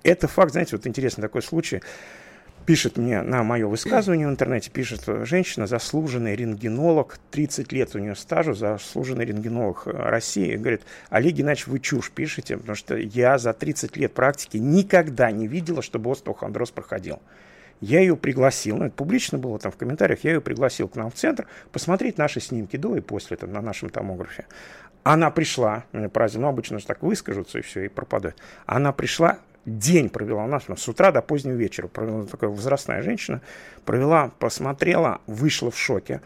Это 0.04 0.28
факт, 0.28 0.52
знаете, 0.52 0.76
вот 0.76 0.88
интересный 0.88 1.22
такой 1.22 1.42
случай 1.42 1.82
пишет 2.66 2.98
мне 2.98 3.22
на 3.22 3.44
мое 3.44 3.68
высказывание 3.68 4.28
в 4.28 4.32
интернете, 4.32 4.72
пишет 4.72 5.04
женщина, 5.26 5.68
заслуженный 5.68 6.36
рентгенолог, 6.36 7.20
30 7.32 7.72
лет 7.72 7.96
у 7.96 8.00
нее 8.00 8.16
стажу, 8.16 8.54
заслуженный 8.54 9.26
рентгенолог 9.26 9.84
России, 9.86 10.56
говорит, 10.56 10.84
Олег 11.10 11.34
Геннадьевич, 11.34 11.68
вы 11.68 11.80
чушь 11.80 12.12
пишете, 12.12 12.58
потому 12.58 12.76
что 12.76 12.96
я 12.96 13.38
за 13.38 13.54
30 13.54 13.98
лет 13.98 14.14
практики 14.14 14.58
никогда 14.58 15.32
не 15.32 15.48
видела, 15.48 15.82
чтобы 15.82 16.12
остеохондроз 16.12 16.72
проходил. 16.72 17.20
Я 17.82 18.00
ее 18.00 18.16
пригласил, 18.16 18.78
ну 18.78 18.86
это 18.86 18.96
публично 18.96 19.40
было 19.40 19.58
там 19.58 19.72
в 19.72 19.78
комментариях, 19.78 20.24
я 20.24 20.34
ее 20.34 20.42
пригласил 20.42 20.88
к 20.88 20.96
нам 20.96 21.10
в 21.10 21.16
центр 21.16 21.48
посмотреть 21.72 22.20
наши 22.20 22.40
снимки 22.40 22.78
до 22.78 22.96
и 22.96 23.02
после 23.02 23.38
там, 23.38 23.52
на 23.52 23.62
нашем 23.62 23.90
томографе. 23.90 24.46
Она 25.04 25.32
пришла, 25.32 25.86
меня 25.92 26.10
поразило, 26.10 26.44
ну 26.44 26.48
обычно 26.50 26.78
же 26.78 26.86
так 26.86 27.02
выскажутся 27.02 27.58
и 27.58 27.62
все, 27.64 27.86
и 27.86 27.88
пропадают. 27.88 28.38
Она 28.68 28.92
пришла, 28.92 29.40
день 29.66 30.10
провела 30.10 30.46
у 30.46 30.48
нас, 30.48 30.64
с 30.76 30.88
утра 30.88 31.12
до 31.12 31.22
позднего 31.22 31.56
вечера. 31.56 31.88
Провела 31.88 32.26
такая 32.26 32.50
возрастная 32.50 33.02
женщина, 33.02 33.42
провела, 33.86 34.32
посмотрела, 34.40 35.22
вышла 35.28 35.72
в 35.72 35.78
шоке. 35.78 36.22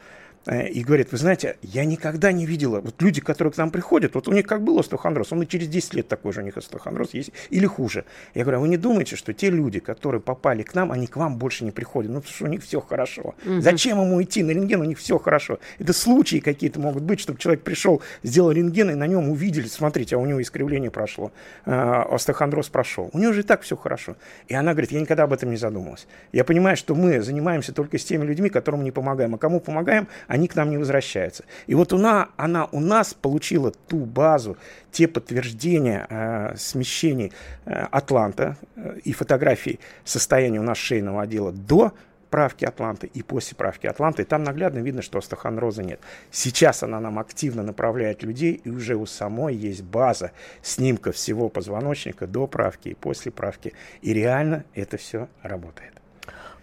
Э, 0.46 0.68
и 0.68 0.84
говорит, 0.84 1.12
вы 1.12 1.18
знаете, 1.18 1.58
я 1.62 1.86
никогда 1.86 2.32
не 2.32 2.46
видела, 2.46 2.80
вот 2.80 3.02
люди, 3.02 3.22
которые 3.22 3.52
к 3.52 3.58
нам 3.58 3.72
приходят, 3.72 4.14
вот 4.16 4.28
у 4.28 4.32
них 4.32 4.46
как 4.46 4.62
был 4.64 4.80
остеохондроз, 4.80 5.32
он 5.32 5.44
и 5.44 5.48
через 5.48 5.68
10 5.68 5.94
лет 5.96 6.08
такой 6.08 6.34
же 6.34 6.42
у 6.42 6.44
них 6.44 6.58
остеохондроз 6.58 7.14
есть, 7.14 7.32
или 7.50 7.66
хуже. 7.66 8.06
Я 8.34 8.44
говорю, 8.44 8.60
а 8.60 8.62
вы 8.62 8.68
не 8.68 8.78
думаете, 8.78 9.16
что 9.16 9.34
те 9.34 9.50
люди, 9.50 9.80
которые 9.80 10.22
попали 10.22 10.64
к 10.64 10.76
нам, 10.76 10.92
они 10.92 11.08
к 11.08 11.16
вам 11.16 11.38
больше 11.38 11.66
не 11.66 11.72
приходят, 11.72 12.12
ну, 12.12 12.20
потому 12.20 12.36
что 12.36 12.46
у 12.46 12.48
них 12.48 12.64
все 12.64 12.80
хорошо. 12.80 13.36
Угу. 13.46 13.62
Зачем 13.62 14.00
ему 14.00 14.22
идти 14.22 14.44
на 14.44 14.52
рентген, 14.52 14.82
у 14.82 14.86
них 14.86 15.00
все 15.00 15.18
хорошо. 15.18 15.60
Это 15.80 15.94
случаи 15.94 16.38
какие-то 16.38 16.80
могут 16.80 17.04
быть, 17.04 17.20
чтобы 17.20 17.40
человек 17.40 17.64
пришел, 17.64 18.02
сделал 18.24 18.52
рентген, 18.52 18.92
и 18.92 18.96
на 18.96 19.08
нем 19.08 19.30
увидели, 19.30 19.68
смотрите, 19.68 20.16
а 20.16 20.20
у 20.20 20.26
него 20.26 20.42
искривление 20.42 20.92
прошло, 20.92 21.32
э, 21.66 21.72
остеохондроз 21.72 22.70
прошел. 22.70 23.10
У 23.14 23.20
него 23.20 23.34
же 23.34 23.40
и 23.40 23.44
так 23.44 23.64
все 23.64 23.76
хорошо. 23.76 24.16
И 24.48 24.54
она 24.54 24.74
говорит, 24.74 24.92
я 24.92 25.02
никогда 25.02 25.24
об 25.24 25.34
этом 25.34 25.50
не 25.50 25.58
задумывалась. 25.58 26.08
Я 26.32 26.44
понимаю, 26.44 26.78
что 26.78 26.94
мы 26.94 27.22
занимаемся 27.22 27.74
только 27.74 27.98
с 27.98 28.06
теми 28.06 28.26
людьми, 28.26 28.50
которым 28.50 28.84
не 28.84 28.92
помогаем. 28.92 29.34
А 29.36 29.38
кому 29.38 29.60
помогаем, 29.60 30.08
они 30.36 30.48
к 30.48 30.56
нам 30.56 30.70
не 30.70 30.78
возвращаются. 30.78 31.46
И 31.66 31.76
вот 31.76 31.94
она, 31.94 32.30
она 32.36 32.66
у 32.66 32.80
нас 32.80 33.14
получила 33.14 33.72
ту 33.72 34.06
базу, 34.06 34.58
те 34.92 35.08
подтверждения 35.08 36.06
э, 36.10 36.56
смещений 36.58 37.32
э, 37.66 37.72
Атланта 37.92 38.58
э, 38.76 39.00
и 39.04 39.14
фотографий 39.14 39.80
состояния 40.04 40.60
у 40.60 40.64
нас 40.64 40.78
шейного 40.78 41.22
отдела 41.22 41.52
до 41.52 41.94
правки 42.30 42.66
Атланты 42.66 43.08
и 43.08 43.24
после 43.24 43.56
правки 43.56 43.88
Атланты. 43.88 44.24
И 44.24 44.26
там 44.26 44.44
наглядно 44.44 44.80
видно, 44.80 45.02
что 45.02 45.20
остеохондроза 45.20 45.84
нет. 45.84 46.02
Сейчас 46.32 46.84
она 46.84 47.00
нам 47.00 47.18
активно 47.18 47.64
направляет 47.64 48.24
людей, 48.24 48.60
и 48.62 48.70
уже 48.70 48.96
у 48.96 49.06
самой 49.06 49.56
есть 49.56 49.84
база 49.84 50.32
снимка 50.62 51.14
всего 51.14 51.48
позвоночника 51.48 52.28
до 52.28 52.46
правки 52.46 52.90
и 52.90 52.94
после 52.94 53.32
правки. 53.32 53.72
И 54.02 54.14
реально 54.14 54.66
это 54.74 54.98
все 54.98 55.30
работает. 55.44 55.94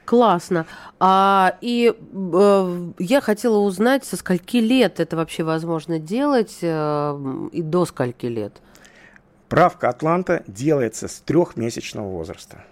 Классно. 0.04 0.66
А, 0.98 1.56
и 1.60 1.94
э, 1.94 2.92
я 2.98 3.20
хотела 3.20 3.58
узнать, 3.58 4.04
со 4.04 4.16
скольки 4.16 4.56
лет 4.56 5.00
это 5.00 5.16
вообще 5.16 5.44
возможно 5.44 5.98
делать 5.98 6.58
э, 6.60 7.48
и 7.52 7.62
до 7.62 7.84
скольки 7.86 8.26
лет? 8.26 8.60
Правка 9.48 9.90
Атланта 9.90 10.42
делается 10.46 11.08
с 11.08 11.20
трехмесячного 11.20 12.08
возраста. 12.08 12.64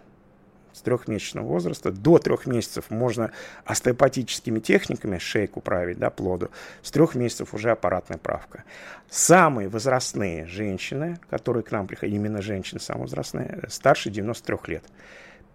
С 0.73 0.83
трехмесячного 0.83 1.47
возраста 1.47 1.93
до 1.93 2.19
трех 2.19 2.47
месяцев 2.47 2.87
можно 2.89 3.33
остеопатическими 3.67 4.61
техниками 4.61 5.19
шейку 5.19 5.61
править, 5.61 5.99
да, 5.99 6.09
плоду. 6.09 6.51
С 6.83 6.91
трех 6.91 7.15
месяцев 7.15 7.53
уже 7.53 7.71
аппаратная 7.71 8.17
правка. 8.17 8.65
Самые 9.11 9.69
возрастные 9.69 10.47
женщины, 10.47 11.19
которые 11.29 11.63
к 11.63 11.71
нам 11.71 11.87
приходят, 11.87 12.15
именно 12.15 12.41
женщины 12.41 12.81
самые 12.81 13.03
возрастные, 13.03 13.65
старше 13.69 14.09
93 14.09 14.57
лет. 14.69 14.85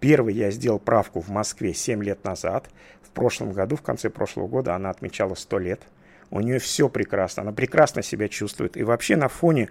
Первый 0.00 0.34
я 0.34 0.50
сделал 0.50 0.78
правку 0.78 1.20
в 1.20 1.28
Москве 1.28 1.72
7 1.72 2.02
лет 2.02 2.24
назад. 2.24 2.68
В 3.02 3.10
прошлом 3.10 3.52
году, 3.52 3.76
в 3.76 3.82
конце 3.82 4.10
прошлого 4.10 4.46
года, 4.46 4.74
она 4.74 4.90
отмечала 4.90 5.34
100 5.34 5.58
лет. 5.58 5.82
У 6.30 6.40
нее 6.40 6.58
все 6.58 6.88
прекрасно, 6.88 7.42
она 7.42 7.52
прекрасно 7.52 8.02
себя 8.02 8.28
чувствует. 8.28 8.76
И 8.76 8.82
вообще 8.82 9.16
на 9.16 9.28
фоне, 9.28 9.70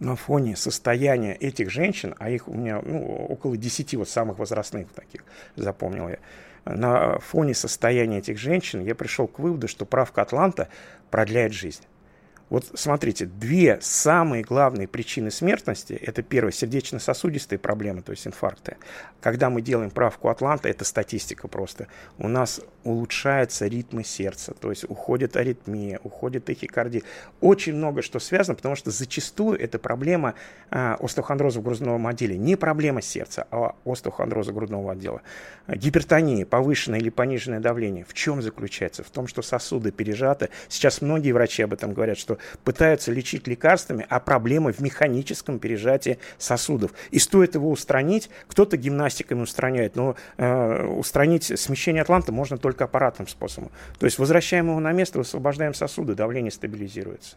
на 0.00 0.16
фоне 0.16 0.56
состояния 0.56 1.34
этих 1.34 1.70
женщин, 1.70 2.14
а 2.18 2.28
их 2.28 2.48
у 2.48 2.54
меня 2.54 2.82
ну, 2.84 3.26
около 3.28 3.56
10 3.56 3.94
вот 3.94 4.08
самых 4.08 4.38
возрастных 4.38 4.88
таких, 4.92 5.24
запомнил 5.56 6.08
я, 6.08 6.18
на 6.64 7.18
фоне 7.18 7.54
состояния 7.54 8.18
этих 8.18 8.38
женщин 8.38 8.82
я 8.82 8.94
пришел 8.94 9.28
к 9.28 9.38
выводу, 9.38 9.68
что 9.68 9.84
правка 9.84 10.22
Атланта 10.22 10.68
продляет 11.10 11.52
жизнь. 11.52 11.82
Вот 12.50 12.66
смотрите, 12.74 13.26
две 13.26 13.78
самые 13.80 14.42
главные 14.42 14.86
причины 14.86 15.30
смертности, 15.30 15.94
это 15.94 16.22
первое, 16.22 16.52
сердечно-сосудистые 16.52 17.58
проблемы, 17.58 18.02
то 18.02 18.12
есть 18.12 18.26
инфаркты. 18.26 18.76
Когда 19.20 19.48
мы 19.48 19.62
делаем 19.62 19.90
правку 19.90 20.28
Атланта, 20.28 20.68
это 20.68 20.84
статистика 20.84 21.48
просто, 21.48 21.88
у 22.18 22.28
нас 22.28 22.60
улучшаются 22.84 23.66
ритмы 23.66 24.04
сердца, 24.04 24.54
то 24.54 24.70
есть 24.70 24.84
уходит 24.84 25.36
аритмия, 25.36 25.98
уходит 26.04 26.44
тахикардия. 26.44 27.02
Очень 27.40 27.74
много 27.74 28.02
что 28.02 28.18
связано, 28.18 28.54
потому 28.54 28.76
что 28.76 28.90
зачастую 28.90 29.58
это 29.58 29.78
проблема 29.78 30.34
а, 30.70 30.96
остеохондроза 31.00 31.60
в 31.60 31.62
грудном 31.62 32.06
отделе. 32.06 32.36
Не 32.36 32.56
проблема 32.56 33.00
сердца, 33.00 33.46
а 33.50 33.74
остеохондроза 33.86 34.52
грудного 34.52 34.92
отдела. 34.92 35.22
Гипертония, 35.66 36.44
повышенное 36.44 36.98
или 36.98 37.08
пониженное 37.08 37.60
давление. 37.60 38.04
В 38.04 38.12
чем 38.12 38.42
заключается? 38.42 39.02
В 39.02 39.10
том, 39.10 39.26
что 39.26 39.40
сосуды 39.40 39.90
пережаты. 39.90 40.50
Сейчас 40.68 41.00
многие 41.00 41.32
врачи 41.32 41.62
об 41.62 41.72
этом 41.72 41.94
говорят, 41.94 42.18
что 42.18 42.38
пытаются 42.64 43.12
лечить 43.12 43.46
лекарствами, 43.46 44.06
а 44.08 44.20
проблема 44.20 44.72
в 44.72 44.80
механическом 44.80 45.58
пережатии 45.58 46.18
сосудов. 46.38 46.92
И 47.10 47.18
стоит 47.18 47.54
его 47.54 47.70
устранить, 47.70 48.30
кто-то 48.48 48.76
гимнастиками 48.76 49.42
устраняет, 49.42 49.96
но 49.96 50.16
э, 50.36 50.86
устранить 50.86 51.58
смещение 51.58 52.02
атланта 52.02 52.32
можно 52.32 52.58
только 52.58 52.84
аппаратным 52.84 53.28
способом. 53.28 53.70
То 53.98 54.06
есть 54.06 54.18
возвращаем 54.18 54.68
его 54.68 54.80
на 54.80 54.92
место, 54.92 55.18
высвобождаем 55.18 55.74
сосуды, 55.74 56.14
давление 56.14 56.50
стабилизируется. 56.50 57.36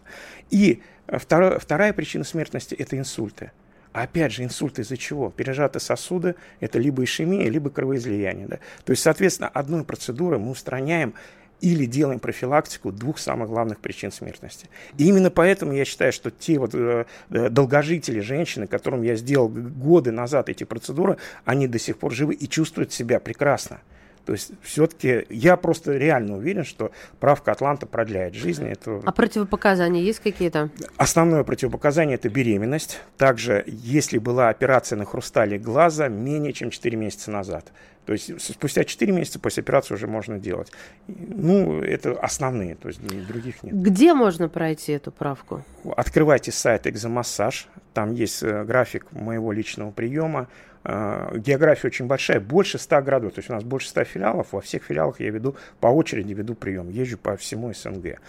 И 0.49 0.81
э, 1.07 1.17
второе, 1.17 1.59
вторая 1.59 1.93
причина 1.93 2.23
смертности– 2.23 2.75
это 2.79 2.97
инсульты. 2.97 3.51
А 3.93 4.03
опять 4.03 4.31
же, 4.31 4.43
инсульт 4.43 4.77
из-за 4.79 4.95
чего? 4.95 5.31
Пережатые 5.31 5.81
сосуды– 5.81 6.35
это 6.59 6.77
либо 6.77 7.03
ишемия, 7.03 7.49
либо 7.49 7.69
кровоизлияние. 7.69 8.47
Да? 8.47 8.59
То 8.85 8.91
есть, 8.91 9.01
соответственно, 9.01 9.49
одной 9.49 9.83
процедурой 9.83 10.39
мы 10.39 10.51
устраняем 10.51 11.15
или 11.61 11.85
делаем 11.85 12.19
профилактику 12.19 12.91
двух 12.91 13.19
самых 13.19 13.49
главных 13.49 13.79
причин 13.79 14.11
смертности. 14.11 14.69
И 14.97 15.05
именно 15.07 15.29
поэтому 15.29 15.73
я 15.73 15.85
считаю, 15.85 16.11
что 16.13 16.31
те 16.31 16.59
вот 16.59 16.73
э, 16.73 17.05
э, 17.29 17.49
долгожители, 17.49 18.19
женщины, 18.19 18.67
которым 18.67 19.01
я 19.01 19.15
сделал 19.15 19.49
годы 19.49 20.11
назад 20.11 20.49
эти 20.49 20.63
процедуры, 20.63 21.17
они 21.45 21.67
до 21.67 21.79
сих 21.79 21.97
пор 21.97 22.13
живы 22.13 22.33
и 22.35 22.47
чувствуют 22.47 22.93
себя 22.93 23.19
прекрасно. 23.19 23.79
То 24.27 24.33
есть 24.33 24.51
все-таки 24.61 25.25
я 25.29 25.55
просто 25.55 25.95
реально 25.95 26.35
уверен, 26.35 26.65
что 26.65 26.91
правка 27.21 27.53
Атланта 27.53 27.85
продляет 27.85 28.33
жизнь. 28.33 28.65
Это... 28.67 29.01
А 29.05 29.11
противопоказания 29.13 30.01
есть 30.01 30.19
какие-то? 30.19 30.69
Основное 30.97 31.45
противопоказание– 31.45 32.15
это 32.17 32.27
беременность. 32.27 32.99
Также, 33.15 33.63
если 33.65 34.17
была 34.17 34.49
операция 34.49 34.97
на 34.97 35.05
хрустале 35.05 35.57
глаза 35.57 36.09
менее 36.09 36.51
чем 36.51 36.71
4 36.71 36.97
месяца 36.97 37.31
назад. 37.31 37.71
То 38.05 38.11
есть 38.11 38.41
спустя 38.41 38.83
4 38.83 39.13
месяца 39.13 39.39
после 39.39 39.61
операции 39.61 39.93
уже 39.93 40.07
можно 40.07 40.37
делать. 40.37 40.73
Ну, 41.07 41.81
это 41.81 42.11
основные, 42.19 42.75
то 42.75 42.89
есть 42.89 42.99
других 43.27 43.63
нет. 43.63 43.81
Где 43.81 44.13
можно 44.13 44.49
пройти 44.49 44.91
эту 44.91 45.11
правку? 45.11 45.63
Открывайте 45.95 46.51
сайт 46.51 46.85
«Экзомассаж». 46.85 47.69
Там 47.93 48.13
есть 48.13 48.43
э, 48.43 48.65
график 48.65 49.11
моего 49.13 49.53
личного 49.53 49.91
приема. 49.91 50.49
Э, 50.89 51.37
география 51.37 51.87
очень 51.87 52.07
большая, 52.07 52.39
больше 52.39 52.77
100 52.77 53.01
городов. 53.01 53.33
То 53.33 53.39
есть 53.39 53.49
у 53.49 53.53
нас 53.53 53.63
больше 53.63 53.89
100 53.89 54.05
филиалов. 54.05 54.47
Во 54.53 54.61
всех 54.61 54.83
филиалах 54.83 55.19
я 55.19 55.29
веду 55.29 55.57
по 55.81 55.87
очереди 55.87 56.33
веду 56.33 56.55
прием. 56.55 56.89
Езжу 56.89 57.17
по 57.17 57.35
всему 57.35 57.73
СНГ. 57.73 58.19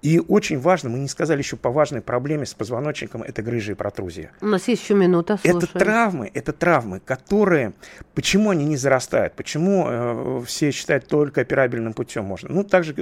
И 0.00 0.20
очень 0.28 0.60
важно, 0.60 0.90
мы 0.90 0.98
не 0.98 1.08
сказали 1.08 1.38
еще 1.38 1.56
по 1.56 1.70
важной 1.70 2.02
проблеме 2.02 2.44
с 2.44 2.52
позвоночником, 2.52 3.22
это 3.22 3.40
грыжи 3.40 3.72
и 3.72 3.74
протрузия. 3.74 4.32
У 4.42 4.46
нас 4.46 4.68
есть 4.68 4.82
еще 4.82 4.92
минута, 4.92 5.38
слушаем. 5.38 5.64
Это 5.64 5.78
травмы, 5.78 6.30
это 6.34 6.52
травмы, 6.52 7.00
которые, 7.00 7.72
почему 8.14 8.50
они 8.50 8.66
не 8.66 8.76
зарастают, 8.76 9.32
почему 9.32 9.86
э, 9.88 10.42
все 10.46 10.72
считают 10.72 11.06
только 11.06 11.40
операбельным 11.40 11.94
путем 11.94 12.26
можно. 12.26 12.50
Ну, 12.50 12.64
так 12.64 12.84
же 12.84 12.94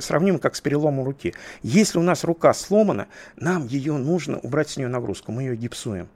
сравнимо, 0.00 0.38
как 0.38 0.54
с 0.54 0.60
переломом 0.60 1.06
руки. 1.06 1.32
Если 1.62 1.98
у 1.98 2.02
нас 2.02 2.24
рука 2.24 2.52
сломана, 2.52 3.08
нам 3.36 3.66
ее 3.66 3.94
нужно 3.94 4.38
убрать 4.38 4.68
с 4.68 4.76
нее 4.76 4.88
нагрузку, 4.88 5.32
мы 5.32 5.44
ее 5.44 5.56
гипсуем. 5.56 6.08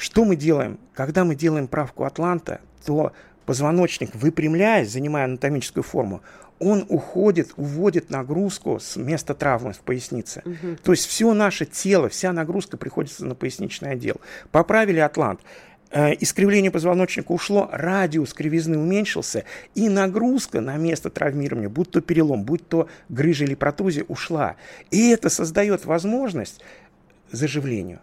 Что 0.00 0.24
мы 0.24 0.34
делаем? 0.34 0.78
Когда 0.94 1.24
мы 1.24 1.34
делаем 1.34 1.68
правку 1.68 2.04
Атланта, 2.04 2.62
то 2.86 3.12
позвоночник, 3.44 4.14
выпрямляясь, 4.14 4.90
занимая 4.90 5.26
анатомическую 5.26 5.84
форму, 5.84 6.22
он 6.58 6.86
уходит, 6.88 7.52
уводит 7.58 8.08
нагрузку 8.08 8.80
с 8.80 8.96
места 8.96 9.34
травмы 9.34 9.74
в 9.74 9.80
пояснице. 9.80 10.42
Угу. 10.46 10.76
То 10.82 10.92
есть 10.92 11.06
все 11.06 11.34
наше 11.34 11.66
тело, 11.66 12.08
вся 12.08 12.32
нагрузка 12.32 12.78
приходится 12.78 13.26
на 13.26 13.34
поясничный 13.34 13.90
отдел. 13.90 14.16
Поправили 14.50 15.00
атлант. 15.00 15.40
Э, 15.90 16.14
искривление 16.18 16.70
позвоночника 16.70 17.32
ушло, 17.32 17.68
радиус 17.70 18.32
кривизны 18.32 18.78
уменьшился, 18.78 19.44
и 19.74 19.90
нагрузка 19.90 20.62
на 20.62 20.78
место 20.78 21.10
травмирования, 21.10 21.68
будь 21.68 21.90
то 21.90 22.00
перелом, 22.00 22.44
будь 22.44 22.66
то 22.66 22.88
грыжа 23.10 23.44
или 23.44 23.54
протрузия, 23.54 24.04
ушла. 24.08 24.56
И 24.90 25.10
это 25.10 25.28
создает 25.28 25.84
возможность 25.84 26.62
заживлению. 27.32 28.00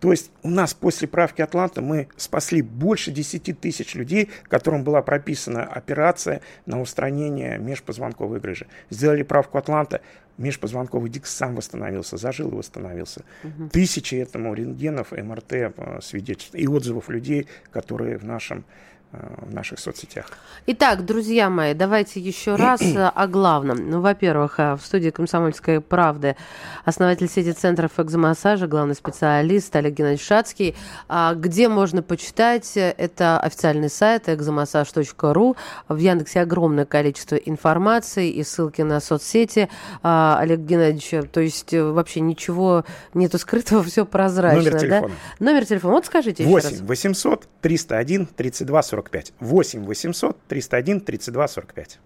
То 0.00 0.10
есть 0.10 0.30
у 0.42 0.50
нас 0.50 0.74
после 0.74 1.08
правки 1.08 1.42
Атланта 1.42 1.80
мы 1.80 2.08
спасли 2.16 2.62
больше 2.62 3.10
10 3.10 3.58
тысяч 3.60 3.94
людей, 3.94 4.30
которым 4.44 4.84
была 4.84 5.02
прописана 5.02 5.64
операция 5.64 6.42
на 6.66 6.80
устранение 6.80 7.58
межпозвонковой 7.58 8.40
грыжи. 8.40 8.66
Сделали 8.90 9.22
правку 9.22 9.58
Атланта, 9.58 10.00
межпозвонковый 10.38 11.10
диск 11.10 11.26
сам 11.26 11.54
восстановился, 11.54 12.16
зажил 12.16 12.50
и 12.50 12.54
восстановился. 12.56 13.24
Угу. 13.42 13.70
Тысячи 13.70 14.16
этому 14.16 14.52
рентгенов, 14.54 15.12
МРТ 15.12 15.52
э, 15.52 15.72
свидетельств 16.02 16.54
и 16.54 16.66
отзывов 16.66 17.08
людей, 17.08 17.46
которые 17.70 18.18
в 18.18 18.24
нашем 18.24 18.64
в 19.12 19.54
наших 19.54 19.78
соцсетях. 19.78 20.26
Итак, 20.66 21.04
друзья 21.04 21.48
мои, 21.48 21.74
давайте 21.74 22.20
еще 22.20 22.56
раз 22.56 22.80
о 22.96 23.26
главном. 23.26 23.88
Ну, 23.90 24.00
во-первых, 24.00 24.58
э, 24.58 24.74
в 24.74 24.80
студии 24.84 25.10
«Комсомольской 25.10 25.80
правды» 25.80 26.36
основатель 26.84 27.28
сети 27.28 27.52
центров 27.52 27.98
экзомассажа, 27.98 28.66
главный 28.66 28.94
специалист 28.94 29.74
Олег 29.76 29.94
Геннадьевич 29.94 30.26
Шацкий. 30.26 30.74
А 31.08 31.34
где 31.34 31.68
можно 31.68 32.02
почитать? 32.02 32.72
Это 32.76 33.38
официальный 33.40 33.88
сайт 33.88 34.28
экзомассаж.ру. 34.28 35.56
В 35.88 35.96
Яндексе 35.96 36.40
огромное 36.40 36.84
количество 36.84 37.36
информации 37.36 38.30
и 38.30 38.42
ссылки 38.42 38.82
на 38.82 39.00
соцсети 39.00 39.68
а, 40.02 40.38
Олег 40.40 40.60
Геннадьевич. 40.60 41.30
То 41.30 41.40
есть 41.40 41.72
э, 41.72 41.82
вообще 41.82 42.20
ничего 42.20 42.84
нету 43.14 43.38
скрытого, 43.38 43.82
все 43.84 44.04
прозрачно. 44.04 44.62
Номер 44.62 44.78
телефона. 44.80 45.14
Да? 45.38 45.44
Номер 45.44 45.64
телефона. 45.64 45.94
Вот 45.94 46.06
скажите 46.06 46.44
8 46.44 46.68
еще 46.68 46.80
раз. 46.80 46.88
800 46.88 47.48
301 47.60 48.26
32 48.26 48.82
40 48.82 48.95
45. 48.96 49.32
8 49.40 49.84
800 49.84 50.36
301 50.48 51.00
32 51.00 51.48
45. 51.48 51.98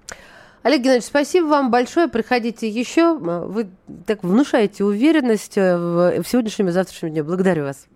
Олег 0.63 0.81
Геннадьевич, 0.81 1.05
спасибо 1.05 1.47
вам 1.47 1.71
большое. 1.71 2.09
Приходите 2.09 2.69
еще. 2.69 3.17
Вы 3.17 3.69
так 4.07 4.23
внушаете 4.23 4.85
уверенность 4.85 5.57
э, 5.57 6.21
в 6.21 6.25
сегодняшнем 6.25 6.69
и 6.69 6.73
завтрашнем 6.73 7.11
дне. 7.11 7.23
Благодарю 7.23 7.65
вас. 7.65 7.87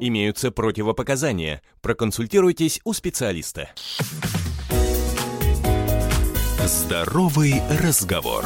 Имеются 0.00 0.50
противопоказания. 0.50 1.60
Проконсультируйтесь 1.82 2.80
у 2.84 2.92
специалиста. 2.94 3.68
Здоровый 6.64 7.60
разговор. 7.82 8.44